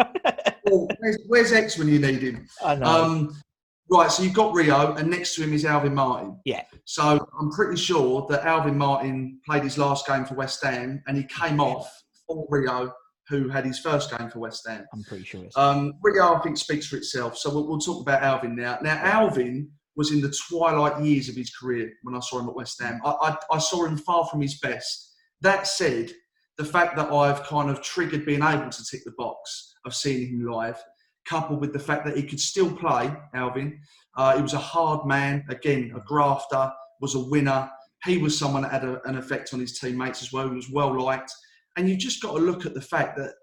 [0.67, 2.45] Paul, where's, where's X when you need him?
[2.63, 2.85] I know.
[3.03, 3.41] Um,
[3.89, 6.39] right, so you've got Rio, and next to him is Alvin Martin.
[6.45, 6.63] Yeah.
[6.85, 11.17] So I'm pretty sure that Alvin Martin played his last game for West Ham, and
[11.17, 11.91] he came off
[12.27, 12.93] for Rio,
[13.27, 14.85] who had his first game for West Ham.
[14.93, 17.37] I'm pretty sure it's Um, Rio, I think, speaks for itself.
[17.37, 18.79] So we'll, we'll talk about Alvin now.
[18.81, 22.55] Now, Alvin was in the twilight years of his career when I saw him at
[22.55, 23.01] West Ham.
[23.03, 25.13] I, I, I saw him far from his best.
[25.41, 26.11] That said,
[26.57, 30.27] the fact that I've kind of triggered being able to tick the box of seeing
[30.29, 30.81] him live,
[31.29, 33.79] coupled with the fact that he could still play, Alvin.
[34.15, 37.69] Uh, he was a hard man, again, a grafter, was a winner.
[38.05, 40.49] He was someone that had a, an effect on his teammates as well.
[40.49, 41.31] He was well liked.
[41.77, 43.33] And you've just got to look at the fact that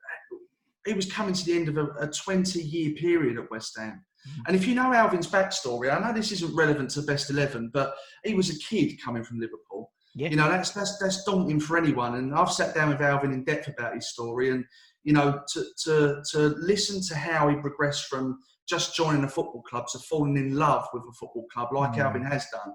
[0.87, 4.05] he was coming to the end of a, a 20 year period at West Ham.
[4.47, 7.95] And if you know Alvin's backstory, I know this isn't relevant to best 11, but
[8.25, 9.93] he was a kid coming from Liverpool.
[10.17, 10.31] Yeah.
[10.31, 12.17] You know, that's, that's, that's daunting for anyone.
[12.17, 14.65] And I've sat down with Alvin in depth about his story and,
[15.07, 19.63] you know, to, to, to listen to how he progressed from just joining a football
[19.63, 21.99] club to falling in love with a football club like Mm.
[21.99, 22.75] Alvin has done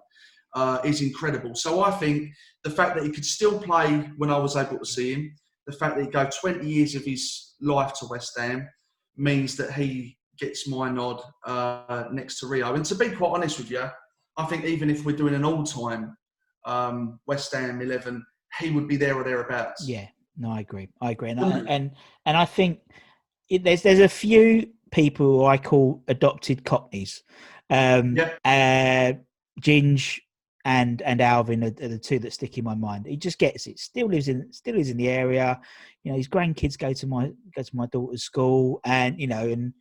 [0.56, 1.54] uh, is incredible.
[1.56, 2.30] So I think
[2.64, 5.36] the fact that he could still play when I was able to see him,
[5.68, 8.66] the fact that he gave 20 years of his life to West Ham
[9.18, 12.74] means that he gets my nod uh, next to Rio.
[12.76, 13.90] And to be quite honest with you,
[14.38, 16.16] I think even if we're doing an all-time
[16.66, 18.26] um, West Ham 11,
[18.58, 19.86] he would be there or thereabouts.
[19.86, 20.90] yeah, No, I agree.
[21.02, 21.66] I agree, and I, Mm.
[21.68, 21.92] and
[22.26, 22.80] and I think
[23.50, 27.24] it, there's there's a few people who I call adopted cockneys.
[27.70, 28.30] Um, Yeah.
[28.46, 29.14] uh,
[29.62, 30.20] Ginge
[30.66, 33.06] and and Alvin are, are the two that stick in my mind.
[33.08, 33.80] He just gets it.
[33.80, 35.60] Still lives in still lives in the area.
[36.04, 39.48] You know, his grandkids go to my go to my daughter's school, and you know,
[39.48, 39.74] and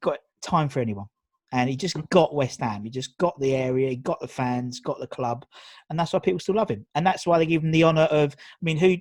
[0.00, 1.06] got time for anyone.
[1.52, 2.84] And he just got West Ham.
[2.84, 3.90] He just got the area.
[3.90, 4.80] He got the fans.
[4.80, 5.44] Got the club,
[5.90, 6.86] and that's why people still love him.
[6.94, 8.34] And that's why they give him the honour of.
[8.34, 8.96] I mean, who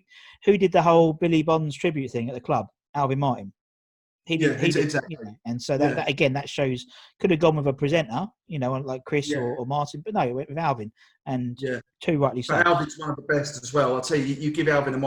[0.46, 2.68] who did the whole Billy Bonds tribute thing at the club?
[2.94, 3.54] Alvin Martin.
[4.26, 5.18] He did, Yeah, he did, exactly.
[5.20, 5.96] you know, and so that, Yeah.
[5.96, 6.86] that again, that shows
[7.20, 9.40] could have gone with a presenter, you know, like Chris Yeah.
[9.40, 10.92] or, or Martin, but no, it went with Alvin,
[11.26, 11.80] and Yeah.
[12.02, 12.56] too rightly so.
[12.56, 13.96] But Alvin's one of the best as well.
[13.96, 14.98] I'll tell you, you give Alvin a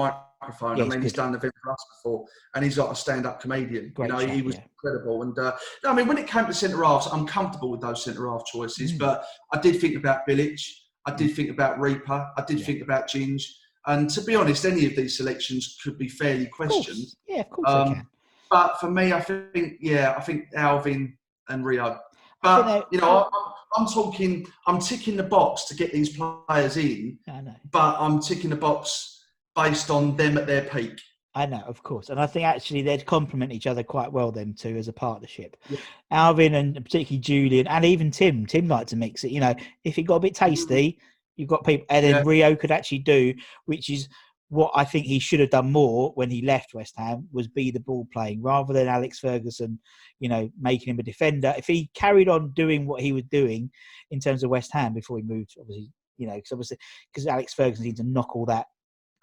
[0.45, 0.77] microphone.
[0.77, 3.41] Yeah, I mean, he's done the event for us before, and he's like a stand-up
[3.41, 3.93] comedian.
[3.95, 4.63] Great you know, he was yeah.
[4.73, 5.23] incredible.
[5.23, 8.05] And uh, no, I mean, when it came to centre halves, I'm comfortable with those
[8.05, 8.93] centre half choices.
[8.93, 8.99] Mm.
[8.99, 10.61] But I did think about Bilic.
[11.07, 12.31] I did think about Reaper.
[12.37, 12.67] I did Yeah.
[12.67, 13.43] think about Ginge.
[13.87, 17.07] And to be honest, any of these selections could be fairly Of questioned.
[17.29, 18.07] Yeah, of course Um, they can.
[18.51, 21.17] But for me, I think, yeah, I think Alvin
[21.49, 21.99] and Rio.
[22.43, 27.19] But you know, I'm, I'm talking, I'm ticking the box to get these players in
[27.29, 27.55] I know.
[27.71, 29.13] but I'm ticking the box
[29.57, 31.01] based on them at their peak.
[31.37, 34.31] I know, of course, and I think actually they'd complement each other quite well.
[34.31, 35.79] Them two as a partnership, Yeah.
[36.12, 38.47] Alvin and particularly Julian, and even Tim.
[38.47, 39.33] Tim liked to mix it.
[39.33, 40.99] You know, if it got a bit tasty, mm.
[41.37, 42.23] you've got people, and then Yeah.
[42.25, 44.09] Rio could actually do, which is
[44.49, 47.73] what I think he should have done more when he left West Ham was be
[47.73, 49.81] the ball playing rather than Alex Ferguson,
[50.21, 51.53] you know, making him a defender.
[51.59, 53.71] If he carried on doing what he was doing
[54.12, 56.79] in terms of West Ham before he moved, obviously, you know, because obviously
[57.12, 58.67] because Alex Ferguson seemed to knock all that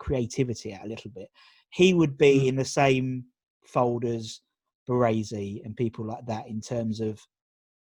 [0.01, 1.29] creativity out a little bit,
[1.69, 2.47] he would be Mm.
[2.47, 3.25] in the same
[3.65, 4.41] fold as
[4.89, 7.21] Baresi and people like that in terms of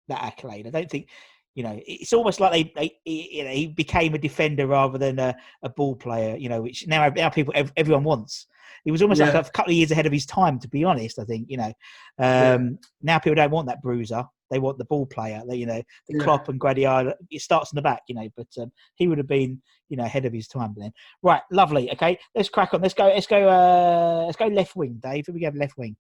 [0.08, 0.66] that accolade.
[0.66, 1.08] I don't think,
[1.56, 4.98] you know, it's almost like they, they he- you know, he became a defender rather
[4.98, 8.46] than a, a ball player, you know, which now, now people, everyone wants.
[8.84, 9.30] He was almost Yeah.
[9.32, 11.18] like a couple of years ahead of his time, to be honest.
[11.18, 11.72] I think, you know,
[12.18, 12.54] Yeah.
[12.54, 14.24] um, now people don't want that bruiser.
[14.50, 15.42] They want the ball player.
[15.48, 16.22] They, you know, the Yeah.
[16.24, 17.14] Klopp and Guardiola.
[17.30, 18.28] It starts in the back, you know.
[18.36, 20.92] But um, he would have been, you know, ahead of his time then.
[21.22, 21.90] Right, lovely.
[21.92, 22.80] Okay, let's crack on.
[22.80, 23.06] Let's go.
[23.08, 23.48] Let's go.
[23.48, 25.26] Uh, let's go left wing, Dave.
[25.26, 25.96] Who we have left wing?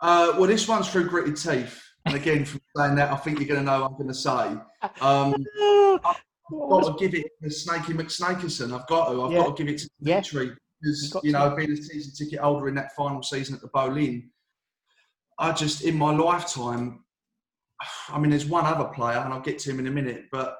[0.00, 1.80] Uh, well, this one's through gritted teeth.
[2.06, 4.14] And again, from saying that, I think you're going to know what I'm going to
[4.14, 4.56] say.
[5.00, 5.46] Um,
[6.52, 8.76] I've got to give it to Snakey McSnakerson.
[8.76, 9.22] I've got to.
[9.22, 9.38] I've Yeah.
[9.38, 10.20] got to give it to Yeah.
[10.20, 13.60] Dimitri You because, you know, being a season ticket holder in that final season at
[13.60, 14.30] the Boleyn,
[15.38, 17.04] I just, in my lifetime,
[18.08, 20.56] I mean, there's one other player, and I'll get to him in a minute, but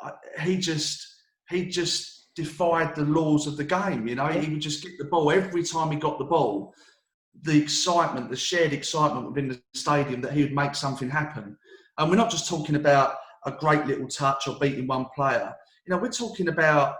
[0.00, 1.06] I, he just,
[1.50, 4.08] he just defied the laws of the game.
[4.08, 6.74] You know, he would just get the ball every time he got the ball.
[7.42, 11.56] The excitement, the shared excitement within the stadium that he would make something happen.
[11.98, 15.52] And we're not just talking about a great little touch or beating one player.
[15.86, 16.96] You know, we're talking about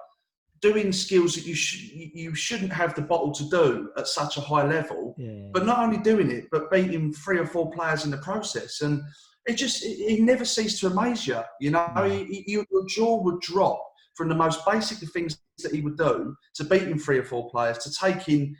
[0.62, 4.40] doing skills that you sh- you shouldn't have the bottle to do at such a
[4.40, 5.14] high level.
[5.18, 5.48] Yeah.
[5.52, 8.80] But not only doing it, but beating three or four players in the process.
[8.80, 9.02] And
[9.46, 11.40] it just, it, it never ceased to amaze you.
[11.60, 12.04] You know, No.
[12.08, 13.82] He- he- your jaw would drop
[14.14, 17.50] from the most basic of things that he would do to beating three or four
[17.50, 18.54] players, to taking,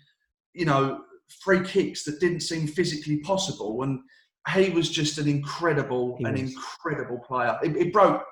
[0.55, 1.03] you know,
[1.45, 3.83] free kicks that didn't seem physically possible.
[3.85, 4.01] And
[4.55, 7.57] he was just an incredible, He an incredible player.
[7.63, 8.23] It, it broke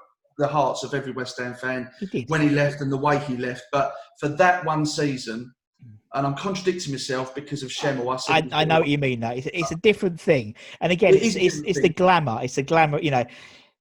[0.41, 3.37] the hearts of every West Ham fan he when he left and the way he
[3.37, 3.63] left.
[3.71, 5.97] But for that one season, Mm.
[6.15, 8.07] and I'm contradicting myself because of Schemmel.
[8.29, 9.21] I, I, I know what you mean.
[9.21, 12.39] That it's, it's a different thing, and again, It it's it's, it's the glamour.
[12.43, 13.01] It's the glamour.
[13.01, 13.25] You know,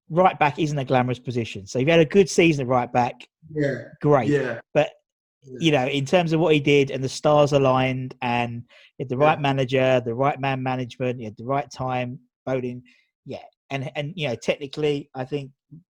[0.09, 1.67] right back isn't a glamorous position.
[1.67, 4.29] So if you had a good season at right back, Yeah, great.
[4.29, 4.91] yeah, But
[5.43, 5.57] Yeah.
[5.59, 8.63] you know, in terms of what he did and the stars aligned and
[8.97, 9.25] he had the Yeah.
[9.27, 12.83] right manager, the right man management, he had the right time voting.
[13.25, 13.43] Yeah.
[13.71, 15.51] And and you know, technically I think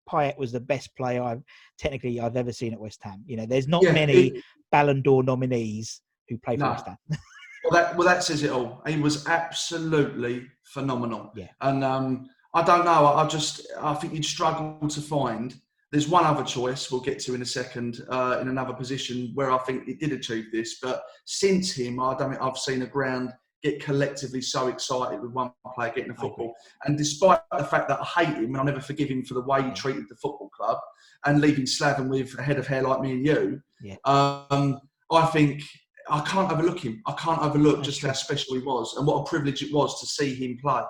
[0.09, 1.43] Payet was the best player I've
[1.79, 3.23] technically I've ever seen at West Ham.
[3.27, 3.93] You know, there's not yeah.
[3.93, 6.71] many it- Ballon d'Or nominees who play for No.
[6.71, 6.97] West Ham.
[7.11, 8.83] well, that well, that says it all.
[8.87, 11.33] He was absolutely phenomenal.
[11.37, 11.49] Yeah.
[11.61, 13.07] and um, I don't know.
[13.07, 15.55] I I just I think you'd struggle to find.
[15.93, 19.53] There's one other choice we'll get to in a second uh, in another position where
[19.53, 20.79] I think it did achieve this.
[20.81, 23.33] But since him, I don't think I've seen a ground
[23.71, 26.29] get collectively so excited with one player getting agree.
[26.29, 26.55] football.
[26.85, 29.43] And despite the fact that I hate him and I'll never forgive him for the
[29.43, 30.79] way he treated the football club
[31.25, 33.97] and leaving Slaven with a head of hair like me and you, Yeah.
[34.05, 34.79] um,
[35.11, 35.63] I think
[36.09, 37.03] I can't overlook him.
[37.07, 38.09] I can't overlook That's just true.
[38.11, 40.83] how special he was and what a privilege it was to see him play.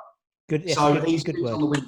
[0.48, 1.54] Good, yes, so good, he's, good he's word.
[1.54, 1.86] on the win.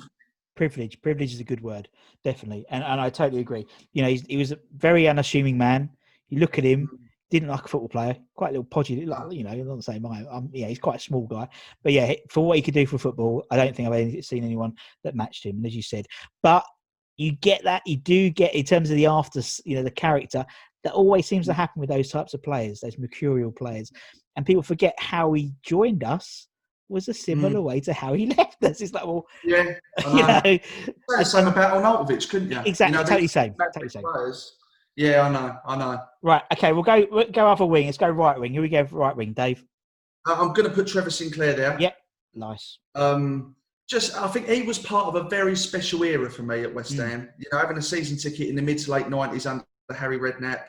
[0.57, 1.89] privilege privilege is a good word
[2.25, 5.89] definitely and, and i totally agree you know he's, he was a very unassuming man
[6.31, 6.81] you look at him
[7.31, 10.05] didn't like a football player quite a little podgy like, you know i'm not saying
[10.05, 11.47] I, I'm, yeah he's quite a small guy
[11.83, 14.73] but yeah for what he could do for football i don't think i've seen anyone
[15.05, 16.07] that matched him and as you said
[16.43, 16.65] but
[17.17, 20.47] you get that you do get in terms of the after you know the character
[20.85, 21.57] that always seems to mm.
[21.57, 23.91] happen with those types of players, those mercurial players,
[24.37, 26.49] and people forget how he joined us
[26.89, 27.17] was a mm.
[27.17, 28.81] similar way to how he left us.
[28.81, 29.75] It's like, well, Yeah,
[30.07, 30.41] you know.
[30.45, 30.59] know,
[31.19, 32.61] the same about Arnautovic, couldn't you?
[32.65, 34.03] exactly, You know, totally same, totally same.
[34.03, 34.55] players-
[34.99, 36.01] Yeah, I know, I know.
[36.23, 37.87] Right, okay, we'll go we'll go other wing.
[37.87, 38.53] Let's go right wing.
[38.53, 39.65] Here we go, right wing, Dave.
[40.27, 41.77] Uh, I'm going to put Trevor Sinclair there.
[41.79, 41.93] Yeah.
[42.35, 42.79] Nice.
[42.97, 43.55] Um,
[43.89, 46.95] just, I think he was part of a very special era for me at West
[46.95, 47.09] Mm.
[47.09, 47.29] Ham.
[47.39, 49.65] You know, having a season ticket in the mid to late nineties under
[49.97, 50.65] Harry Redknapp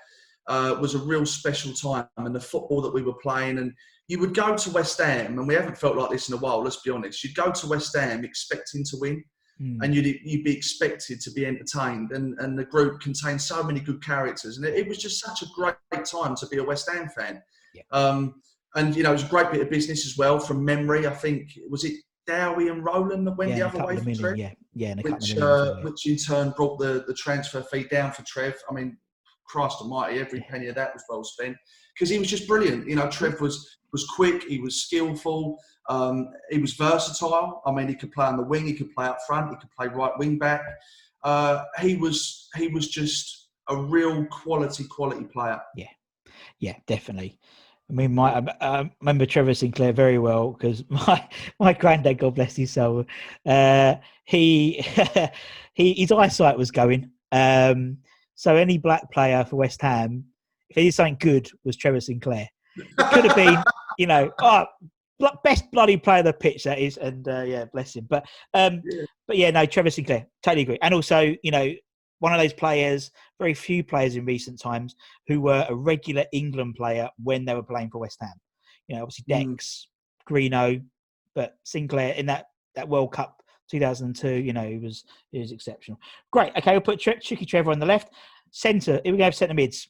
[0.47, 3.57] uh, was a real special time, and the football that we were playing.
[3.57, 3.73] And
[4.09, 6.61] you would go to West Ham, and we haven't felt like this in a while.
[6.61, 7.23] Let's be honest.
[7.23, 9.23] You'd go to West Ham expecting to win,
[9.61, 9.79] Mm.
[9.81, 12.11] and you'd you'd be expected to be entertained.
[12.11, 15.41] And and the group contained so many good characters, and it, it was just such
[15.41, 17.41] a great time to be a West Ham fan.
[17.73, 17.83] Yeah.
[17.91, 18.41] Um,
[18.75, 20.39] and you know, it was a great bit of business as well.
[20.39, 21.95] From memory, I think was it
[22.25, 25.35] Dowie and Rowland that went yeah, the other way for million, Trev, yeah, yeah, which
[25.35, 25.43] million.
[25.43, 25.83] uh, yeah.
[25.83, 28.55] which in turn brought the the transfer fee down for Trev.
[28.69, 28.97] I mean,
[29.45, 31.57] Christ Almighty, every penny of that was well spent
[31.93, 32.87] because he was just brilliant.
[32.87, 35.57] You know, Trev was was quick, he was skillful,
[35.89, 37.61] um, he was versatile.
[37.65, 39.71] I mean, he could play on the wing, he could play up front, he could
[39.71, 40.61] play right wing back.
[41.23, 45.59] Uh, he was he was just a real quality quality player.
[45.75, 45.89] Yeah,
[46.59, 47.37] yeah, definitely.
[47.89, 51.27] I mean, my I I remember Trevor Sinclair very well because my
[51.59, 53.05] my granddad, God bless his soul,
[53.45, 54.85] uh, he
[55.73, 57.11] he his eyesight was going.
[57.31, 57.97] Um,
[58.35, 60.25] so any black player for West Ham,
[60.69, 62.47] if he did something good, was Trevor Sinclair.
[62.77, 63.61] It could have been,
[63.97, 64.65] you know, oh,
[65.43, 68.05] best bloody player of the pitch that is, and uh, yeah, bless him.
[68.09, 69.03] But um, Yeah.
[69.27, 70.79] but yeah, no, Trevor Sinclair, totally agree.
[70.81, 71.71] And also, you know,
[72.19, 74.95] one of those players, very few players in recent times
[75.27, 78.33] who were a regular England player when they were playing for West Ham.
[78.87, 79.51] You know, obviously Mm.
[79.51, 79.87] Dex,
[80.29, 80.83] Greeno,
[81.35, 85.99] but Sinclair in that that World Cup 2002, you know, he was he was exceptional.
[86.31, 86.51] Great.
[86.57, 88.13] Okay, we'll put Tre- Tricky Trevor on the left.
[88.51, 88.99] Centre.
[89.03, 89.29] Here we go.
[89.31, 89.87] Centre mids.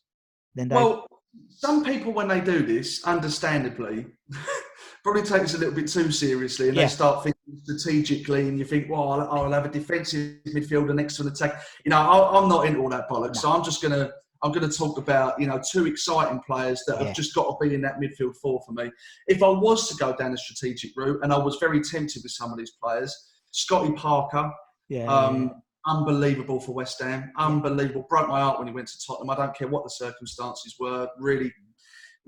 [0.55, 0.75] Then Dave.
[0.77, 1.07] Well,
[1.49, 4.05] some people when they do this, understandably,
[5.03, 6.83] probably take this a little bit too seriously, and Yeah.
[6.83, 11.15] they start thinking strategically, and you think, well, I'll, I'll have a defensive midfielder next
[11.17, 11.61] to an attack.
[11.85, 14.11] You know, I, I'm not into all that bollocks, so I'm just gonna.
[14.41, 17.07] I'm going to talk about, you know, two exciting players that Yeah.
[17.07, 18.89] have just got to be in that midfield four for me.
[19.27, 22.31] If I was to go down the strategic route, and I was very tempted with
[22.31, 23.13] some of these players,
[23.51, 24.49] Scotty Parker,
[24.87, 25.07] yeah.
[25.13, 27.33] um, unbelievable for West Ham.
[27.37, 28.05] Unbelievable.
[28.09, 29.29] Broke my heart when he went to Tottenham.
[29.29, 31.09] I don't care what the circumstances were.
[31.19, 31.51] Really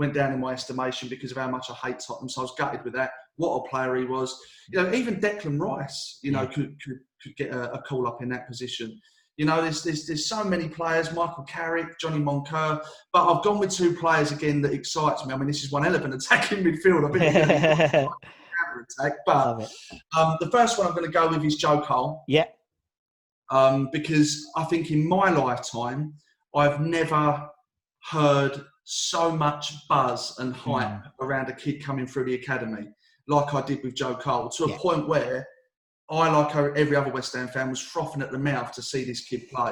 [0.02, 2.30] went down in my estimation because of how much I hate Tottenham.
[2.30, 3.12] So I was gutted with that.
[3.38, 4.30] What a player he was.
[4.70, 6.54] You know, even Declan Rice, you know, Yeah.
[6.56, 9.00] could, could could get a, a call up in that position.
[9.38, 12.84] You know, there's, there's there's so many players, Michael Carrick, Johnny Moncur,
[13.14, 15.34] but I've gone with two players again that excites me.
[15.34, 17.06] I mean, this is one an attacking midfield.
[17.06, 17.24] I've been
[19.00, 19.72] attack, but
[20.18, 22.46] um, the first one I'm going to go with is Joe Cole Yeah.
[23.52, 26.14] um, because I think in my lifetime,
[26.56, 27.50] I've never
[28.10, 31.12] heard so much buzz and hype Mm.
[31.22, 32.90] around a kid coming through the academy
[33.28, 34.78] like I did with Joe Cole to a Yeah.
[34.80, 35.48] point where
[36.10, 39.24] I, like every other West Ham fan, was frothing at the mouth to see this
[39.24, 39.72] kid play.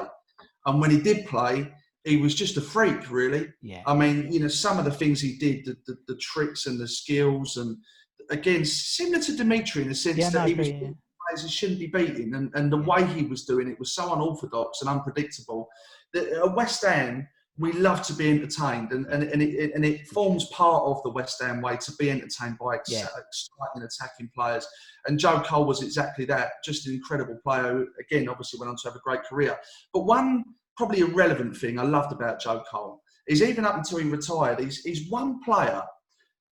[0.64, 1.70] And when he did play,
[2.04, 3.52] he was just a freak, really.
[3.60, 3.82] Yeah.
[3.86, 6.80] I mean, you know, some of the things he did, the, the, the tricks and
[6.80, 7.76] the skills, and
[8.30, 10.78] again, similar to Dimitri in the sense Yeah, that I he was yeah.
[10.78, 14.10] players he shouldn't be beating, and, and the way he was doing it was so
[14.14, 15.68] unorthodox and unpredictable.
[16.14, 20.08] That at West Ham, we love to be entertained, and, and, and, it, and it
[20.08, 23.04] forms part of the West Ham way to be entertained by Yeah.
[23.04, 24.66] Uh, exciting attacking players.
[25.06, 27.72] And Joe Cole was exactly that, just an incredible player.
[27.72, 29.58] who, Again, obviously went on to have a great career.
[29.92, 30.44] But one
[30.76, 34.78] probably irrelevant thing I loved about Joe Cole is even up until he retired, he's,
[34.78, 35.82] he's one player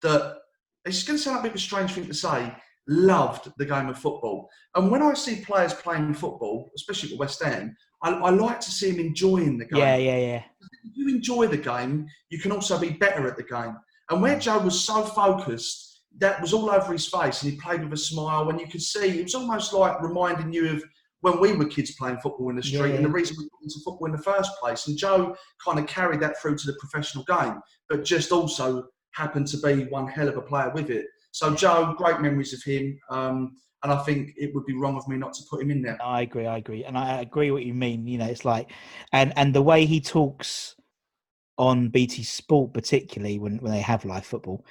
[0.02, 0.36] that
[0.84, 2.54] it's going to sound like a bit of a strange thing to say,
[2.86, 4.48] loved the game of football.
[4.74, 8.70] And when I see players playing football, especially at West Ham, I, I like to
[8.70, 9.80] see them enjoying the game.
[9.80, 10.42] Yeah, yeah, yeah.
[10.82, 13.76] You enjoy the game, you can also be better at the game.
[14.10, 17.82] And where Joe was so focused, that was all over his face, and he played
[17.84, 18.48] with a smile.
[18.48, 20.82] And you could see it was almost like reminding you of
[21.20, 22.94] when we were kids playing football in the street, Yeah.
[22.96, 24.86] and the reason we got into football in the first place.
[24.86, 29.46] And Joe kind of carried that through to the professional game, but just also happened
[29.48, 31.06] to be one hell of a player with it.
[31.32, 35.06] So Joe, great memories of him, um, and I think it would be wrong of
[35.08, 35.98] me not to put him in there.
[36.02, 36.46] I agree.
[36.46, 38.06] I agree, and I agree what you mean.
[38.06, 38.70] You know, it's like,
[39.12, 40.74] and and the way he talks
[41.58, 44.64] on BT Sport, particularly when when they have live football,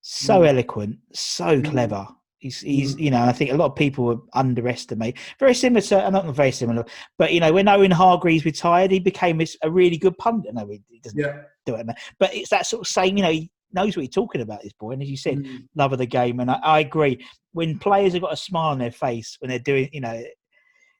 [0.00, 0.48] so Mm.
[0.48, 1.70] eloquent, so Mm.
[1.70, 2.08] clever.
[2.38, 3.00] He's, he's, Mm.
[3.00, 5.18] you know, I think a lot of people would underestimate.
[5.38, 6.86] Very similar to, not very similar,
[7.18, 10.54] but you know, when Owen Hargreaves retired, he became a really good pundit.
[10.54, 11.42] No, he he doesn't Yeah.
[11.66, 11.86] do it,
[12.18, 14.62] but it's that sort of saying, you know, he knows what he's talking about.
[14.62, 15.68] This boy, and as you said, Mm.
[15.76, 16.40] love of the game.
[16.40, 17.24] And I, I agree.
[17.52, 20.22] When players have got a smile on their face when they're doing, you know,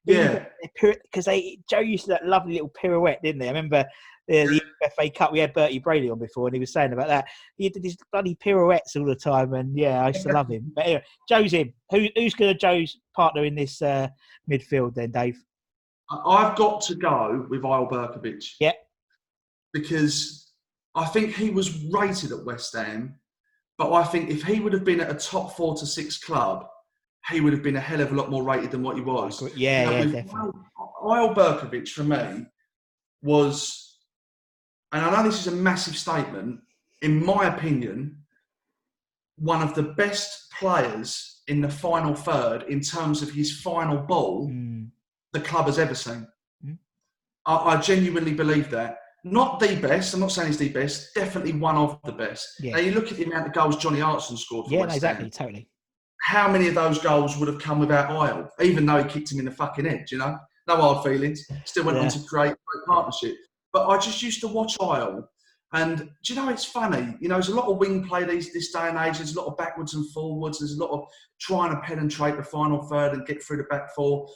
[0.04, 0.46] Yeah.
[0.80, 3.46] because they Joe used to that lovely little pirouette, didn't they?
[3.46, 3.84] I remember
[4.28, 4.44] the,
[4.80, 5.32] the FA Cup.
[5.32, 7.26] We had Bertie Brayley on before, and he was saying about that.
[7.56, 10.72] He did these bloody pirouettes all the time, and yeah, I used to love him.
[10.74, 11.72] But anyway, Joe's in.
[11.90, 14.08] Who, who's going to Joe's partner in this uh,
[14.50, 15.38] midfield then, Dave?
[16.26, 18.44] I've got to go with Eyal Berkovic.
[18.60, 18.72] Yeah.
[19.72, 20.49] Because
[20.94, 23.16] I think he was rated at West Ham,
[23.78, 26.66] but I think if he would have been at a top four to six club,
[27.30, 29.42] he would have been a hell of a lot more rated than what he was.
[29.54, 30.50] Yeah, Now, yeah, definitely.
[31.02, 32.46] Eyal Berkovic for me
[33.22, 33.98] was,
[34.92, 36.60] and I know this is a massive statement,
[37.02, 38.16] in my opinion,
[39.36, 44.48] one of the best players in the final third in terms of his final ball
[44.48, 44.90] Mm,
[45.32, 46.26] the club has ever seen.
[46.64, 46.78] Mm.
[47.46, 48.98] I, I genuinely believe that.
[49.24, 50.14] Not the best.
[50.14, 51.14] I'm not saying he's the best.
[51.14, 52.48] Definitely one of the best.
[52.60, 52.72] Yeah.
[52.72, 55.16] Now you look at the amount of goals Johnny Hartson scored for yeah, West Ham.
[55.16, 55.68] exactly, totally.
[56.22, 59.38] How many of those goals would have come without Eyal, even though he kicked him
[59.38, 60.06] in the fucking head?
[60.10, 61.46] You know, no hard feelings.
[61.64, 62.04] Still went Yeah.
[62.04, 63.36] on to create a great partnership.
[63.72, 65.24] But I just used to watch Eyal,
[65.72, 67.16] and do you know it's funny?
[67.20, 69.18] You know, there's a lot of wing play these this day and age.
[69.18, 70.58] There's a lot of backwards and forwards.
[70.58, 71.06] There's a lot of
[71.40, 74.28] trying to penetrate the final third and get through the back four.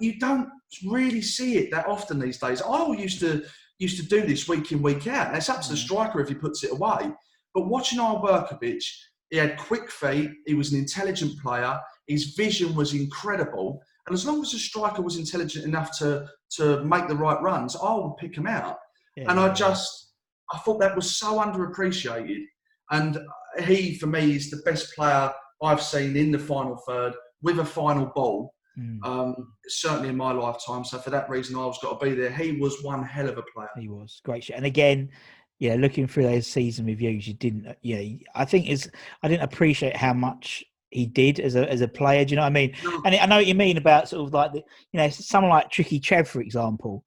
[0.00, 0.48] You don't
[0.86, 2.62] really see it that often these days.
[2.62, 3.42] I used to
[3.78, 5.28] used to do this week in week out.
[5.28, 5.84] And it's up to the Mm.
[5.84, 7.12] striker if he puts it away.
[7.54, 8.84] But watching Eyal Berkovic,
[9.30, 10.30] he had quick feet.
[10.46, 11.78] He was an intelligent player.
[12.06, 13.80] His vision was incredible.
[14.06, 17.76] And as long as the striker was intelligent enough to to make the right runs,
[17.76, 18.78] I would pick him out.
[19.16, 20.12] Yeah, And I just,
[20.50, 22.42] I thought that was so underappreciated.
[22.90, 23.18] And
[23.66, 25.30] he, for me, is the best player
[25.62, 27.12] I've seen in the final third
[27.42, 30.84] with a final ball, Mm, um, certainly in my lifetime.
[30.84, 32.30] So for that reason, I was got to be there.
[32.30, 33.68] He was one hell of a player.
[33.78, 34.56] he was great shot.
[34.58, 35.10] And again,
[35.58, 38.88] yeah, looking through those season reviews, you didn't, uh, yeah, I think is
[39.22, 42.24] I didn't appreciate how much he did as a as a player.
[42.24, 42.74] Do you know what I mean?
[42.84, 43.02] No.
[43.04, 44.62] And I know what you mean about sort of like the,
[44.92, 47.04] you know, someone like Tricky Trev, for example.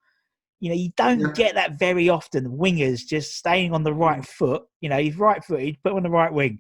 [0.60, 1.32] You know, you don't Yeah.
[1.34, 2.46] get that very often.
[2.58, 4.64] Wingers just staying on the right foot.
[4.82, 6.60] You know, he's right footed, put him on the right wing,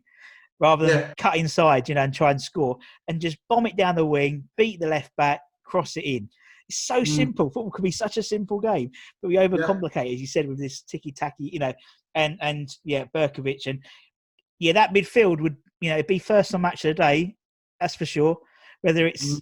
[0.61, 1.13] rather than Yeah.
[1.17, 1.89] cut inside.
[1.89, 2.77] You know, and try and score,
[3.09, 6.29] and just bomb it down the wing, beat the left back, cross it in.
[6.69, 7.07] It's so Mm.
[7.07, 7.49] simple.
[7.49, 8.91] Football can be such a simple game,
[9.21, 11.49] but we overcomplicate, it, as you said, with this ticky tacky.
[11.51, 11.73] You know,
[12.15, 13.83] and and yeah, Berkovic and
[14.59, 17.35] yeah, that midfield would you know it'd be first on match of the day,
[17.79, 18.37] that's for sure.
[18.81, 19.41] Whether it's Mm.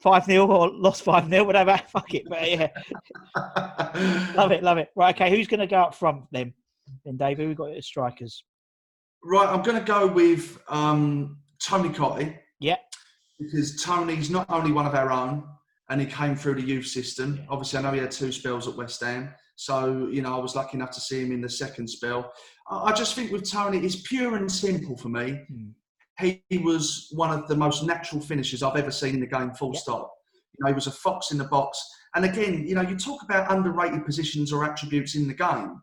[0.00, 2.24] five 0 or lost five 0 whatever, fuck it.
[2.28, 2.68] But yeah,
[4.34, 4.90] love it, love it.
[4.94, 6.54] Right, okay, who's going to go up front then?
[7.04, 8.44] Then Dave, who we got as strikers?
[9.24, 12.36] Right, I'm going to go with um, Tony Cottee.
[12.60, 12.76] Yeah.
[13.40, 15.44] Because Tony's not only one of our own,
[15.90, 17.36] and he came through the youth system.
[17.36, 17.46] Yeah.
[17.48, 20.54] Obviously, I know he had two spells at West Ham, so you know I was
[20.56, 22.32] lucky enough to see him in the second spell.
[22.70, 25.40] I just think with Tony, it's pure and simple for me.
[26.18, 29.52] He, he was one of the most natural finishers I've ever seen in the game.
[29.52, 29.80] Full Yeah.
[29.80, 30.10] stop.
[30.58, 31.78] You know, he was a fox in the box.
[32.14, 35.82] And again, you know, you talk about underrated positions or attributes in the game.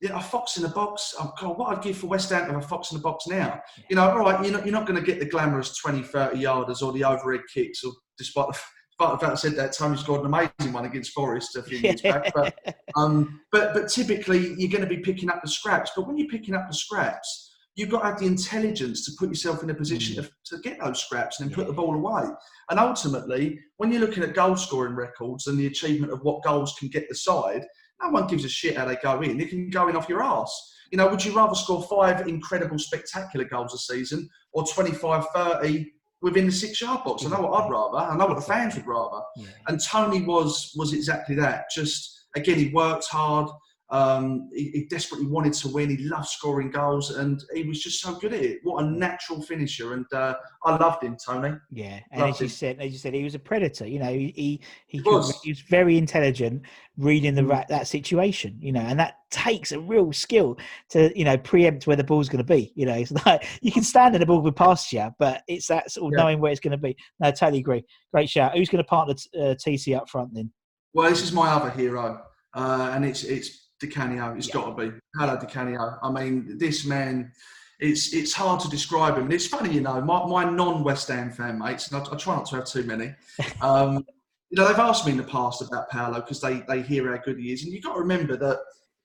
[0.00, 1.14] Yeah, a fox in a box.
[1.18, 3.26] Oh, God, what I'd give for West Ham to have a fox in a box
[3.26, 3.60] now.
[3.88, 6.36] You know, all right, you're not, you're not going to get the glamorous 20, 30
[6.36, 8.58] yarders or the overhead kicks, or despite the,
[8.90, 11.78] despite the fact I said that, Tony scored an amazing one against Forest a few
[11.78, 12.30] years back.
[12.34, 12.54] But,
[12.96, 15.92] um, but, but typically, you're going to be picking up the scraps.
[15.96, 19.28] But when you're picking up the scraps, you've got to have the intelligence to put
[19.28, 22.24] yourself in a position to, to get those scraps and then put the ball away.
[22.70, 26.74] And ultimately, when you're looking at goal scoring records and the achievement of what goals
[26.78, 27.64] can get the side,
[28.02, 29.38] no one gives a shit how they go in.
[29.38, 30.74] They can go in off your arse.
[30.90, 35.92] You know, would you rather score five incredible, spectacular goals a season or 25, 30
[36.22, 37.24] within the six yard box?
[37.24, 37.98] I know what I'd rather.
[37.98, 39.20] I know what the fans would rather.
[39.36, 39.48] Yeah.
[39.68, 41.66] And Tony was was exactly that.
[41.74, 43.48] Just again, he worked hard.
[43.88, 45.90] Um, he, he desperately wanted to win.
[45.90, 48.58] He loved scoring goals, and he was just so good at it.
[48.64, 49.92] What a natural finisher!
[49.94, 50.34] And uh,
[50.64, 51.54] I loved him, Tony.
[51.70, 52.50] Yeah, and Loved as you him.
[52.50, 53.86] said, as you said, he was a predator.
[53.86, 55.40] You know, he he, he, He could- was.
[55.42, 56.62] he was very intelligent,
[56.96, 57.68] reading the Mm.
[57.68, 58.56] that situation.
[58.60, 60.58] You know, and that takes a real skill
[60.90, 62.72] to you know preempt where the ball's going to be.
[62.74, 65.68] You know, it's like you can stand in the ball with past you, but it's
[65.68, 66.24] that sort of Yeah.
[66.24, 66.96] knowing where it's going to be.
[67.20, 67.84] No, totally agree.
[68.12, 68.56] Great shout.
[68.56, 70.50] Who's going to partner t- uh, TC up front then?
[70.92, 72.22] Well, this is my other hero,
[72.54, 74.34] uh, and it's it's Di Canio.
[74.36, 74.54] It's Yeah.
[74.54, 74.96] got to be.
[75.16, 75.98] Hello, Di Canio.
[76.02, 77.32] I mean, this man.
[77.78, 79.24] It's it's hard to describe him.
[79.24, 82.34] And it's funny, you know, my, my non-West Ham fan mates, and I, I try
[82.36, 83.14] not to have too many.
[83.60, 84.04] Um,
[84.48, 87.20] you know, they've asked me in the past about Paolo because they they hear how
[87.22, 88.60] good he is, and you've got to remember that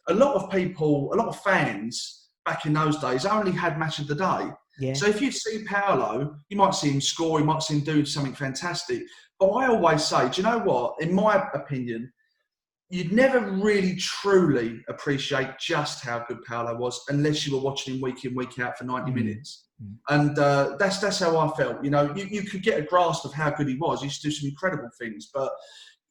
[0.07, 3.99] a lot of people, a lot of fans back in those days only had match
[3.99, 4.49] of the day.
[4.79, 7.83] Yeah, So if you see Paolo, you might see him score, you might see him
[7.83, 9.03] do something fantastic.
[9.39, 10.95] But I always say, do you know what?
[11.01, 12.11] In my opinion,
[12.91, 18.01] you'd never really truly appreciate just how good Paolo was unless you were watching him
[18.01, 19.15] week in, week out for 90 Mm.
[19.15, 19.65] minutes.
[19.81, 19.95] Mm.
[20.09, 21.83] And uh, that's that's how I felt.
[21.83, 24.01] You know, you, you could get a grasp of how good he was.
[24.01, 25.51] He used to do some incredible things, but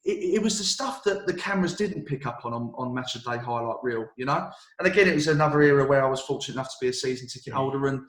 [0.04, 3.14] it, it was the stuff that the cameras didn't pick up on, on on Match
[3.14, 4.06] of Day highlight reel.
[4.16, 6.88] You know, and again, it was another era where I was fortunate enough to be
[6.88, 8.00] a season ticket holder and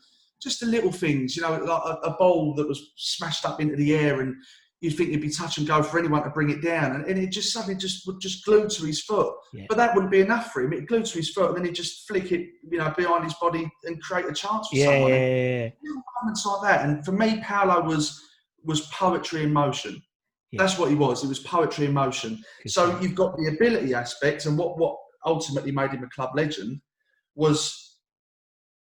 [0.42, 1.36] just the little things.
[1.36, 4.36] You know, like a, a bowl that was smashed up into the air and
[4.82, 7.20] you'd think it'd be touch and go for anyone to bring it down, and, and
[7.20, 9.34] it just suddenly just would just glue to his foot.
[9.54, 9.66] Yeah.
[9.70, 10.74] But that wouldn't be enough for him.
[10.74, 13.36] It glued to his foot, and then he'd just flick it, you know, behind his
[13.36, 15.10] body and create a chance for Yeah, someone.
[15.12, 16.02] yeah, And yeah, yeah.
[16.24, 16.86] moments like that.
[16.86, 18.20] And for me, Paolo was
[18.64, 20.02] was poetry in motion.
[20.54, 21.24] That's what he was.
[21.24, 22.44] It was poetry in motion.
[22.64, 23.02] Good So stuff.
[23.02, 26.82] you've got the ability aspect, and what what ultimately made him a club legend
[27.36, 27.98] was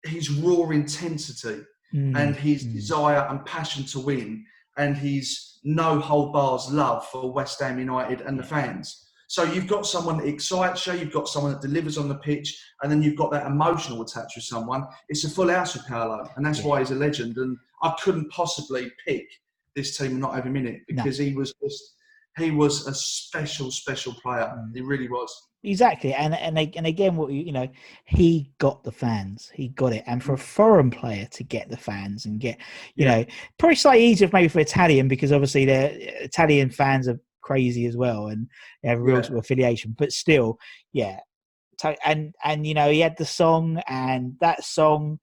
[0.03, 2.73] his raw intensity Mm, and his mm.
[2.73, 4.43] desire and passion to win,
[4.77, 9.01] and his no hold bars love for West Ham United and the fans.
[9.27, 12.61] So you've got someone that excites you, you've got someone that delivers on the pitch,
[12.83, 14.85] and then you've got that emotional attached with someone.
[15.09, 16.67] It's a full house with Paolo, and that's Yeah.
[16.67, 17.37] why he's a legend.
[17.37, 19.25] And I couldn't possibly pick
[19.75, 21.03] this team and not have him in it No.
[21.03, 21.93] because he was just
[22.37, 24.53] he was a special, special player.
[24.57, 24.75] Mm.
[24.75, 25.33] He really was.
[25.67, 27.67] Exactly, and and and again, what you you know,
[28.05, 31.77] he got the fans, he got it, and for a foreign player to get the
[31.77, 32.59] fans and get,
[32.95, 33.17] you Yeah.
[33.19, 33.25] know,
[33.57, 37.97] probably slightly easier maybe for Italian because obviously the uh, Italian fans are crazy as
[37.97, 38.47] well and
[38.83, 39.21] they have a real Yeah.
[39.23, 40.59] sort of affiliation, but still,
[40.93, 41.19] yeah,
[42.05, 45.19] and and you know he had the song and that song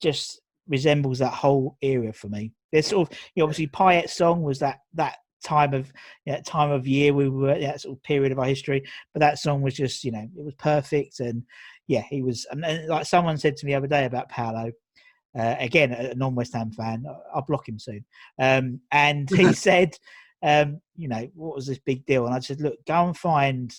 [0.00, 2.52] just resembles that whole era for me.
[2.72, 5.16] There's sort of you know, obviously Payet's song was that that
[5.46, 5.92] time of
[6.26, 8.82] know, time of year we were at that sort of period of our history
[9.14, 11.44] but that song was just you know it was perfect and
[11.86, 14.72] yeah he was and, like someone said to me the other day about Paolo
[15.38, 18.04] uh, again a non-West Ham fan I'll block him soon
[18.40, 19.94] um, and he said
[20.42, 23.72] um, you know what was this big deal and I said look go and find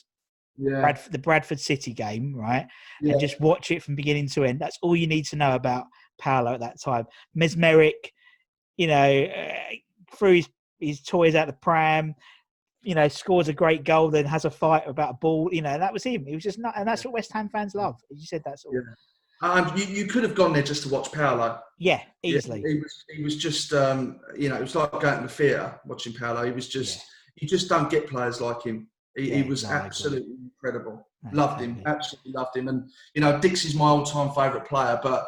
[0.58, 0.80] Yeah.
[0.80, 2.66] Bradford, the Bradford City game right
[3.02, 3.12] yeah.
[3.12, 5.86] and just watch it from beginning to end that's all you need to know about
[6.18, 7.06] Paolo at that time
[7.36, 8.14] mesmeric
[8.78, 9.76] you know uh,
[10.16, 10.48] threw his,
[10.80, 12.16] his toys out the pram
[12.88, 15.50] you know, scores a great goal, then has a fight about a ball.
[15.52, 16.26] You know, that was him.
[16.26, 18.00] He was just not, and that's what West Ham fans love.
[18.10, 18.78] You said that's all.
[18.78, 18.86] of,
[19.42, 21.60] And you, you could have gone there just to watch Paolo.
[21.80, 22.64] yeah, Yeah, easily.
[22.66, 25.80] he was he was just um, you know it was like going to the theatre
[25.86, 26.46] watching Paolo.
[26.46, 27.04] He was just
[27.36, 28.88] you just don't get players like him.
[29.18, 31.06] He, he was no, absolutely incredible.
[31.24, 32.70] No, Loved him, absolutely loved him.
[32.70, 35.28] And you know Dixie's my all time favourite player, but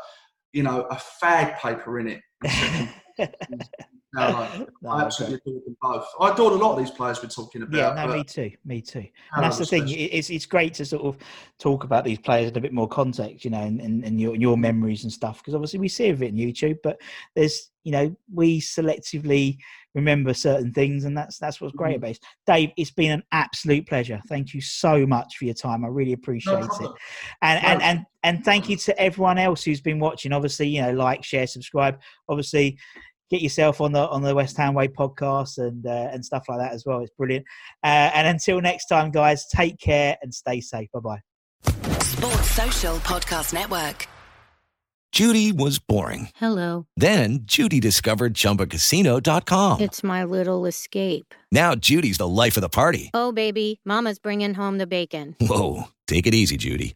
[0.53, 2.21] you know a fag paper in it.
[4.15, 4.67] Paolo.
[4.81, 6.05] No, I I absolutely adored them both.
[6.21, 7.75] I adored a lot of these players we're talking about.
[7.97, 9.05] Yeah, no, me too, me too.
[9.35, 9.85] And that's the thing.
[9.89, 11.17] It's it's great to sort of
[11.59, 14.35] talk about these players in a bit more context, you know, and, and, and your
[14.35, 15.39] your memories and stuff.
[15.39, 16.99] Because obviously we see of it on YouTube, but
[17.35, 19.57] there's you know we selectively
[19.95, 21.97] remember certain things, and that's that's what's great Mhm.
[21.97, 22.19] about it.
[22.47, 24.21] Dave, it's been an absolute pleasure.
[24.29, 25.83] Thank you so much for your time.
[25.83, 26.91] I really appreciate No it.
[27.41, 30.31] And, No and and and thank you to everyone else who's been watching.
[30.33, 31.99] Obviously, you know, like, share, subscribe.
[32.27, 32.77] Obviously,
[33.29, 36.59] get yourself on the on the West Ham Way podcast and uh, and stuff like
[36.59, 36.99] that as well.
[37.01, 37.45] It's brilliant.
[37.83, 40.89] Uh, and until next time, guys, take care and stay safe.
[40.93, 41.21] Bye bye.
[42.01, 44.07] Sports Social Podcast Network.
[45.11, 46.29] Judy was boring.
[46.35, 46.85] Hello.
[46.95, 49.81] Then Judy discovered ChumbaCasino.com.
[49.81, 51.33] It's my little escape.
[51.51, 53.09] Now Judy's the life of the party.
[53.13, 55.35] Oh, baby, Mama's bringing home the bacon.
[55.41, 56.95] Whoa, take it easy, Judy.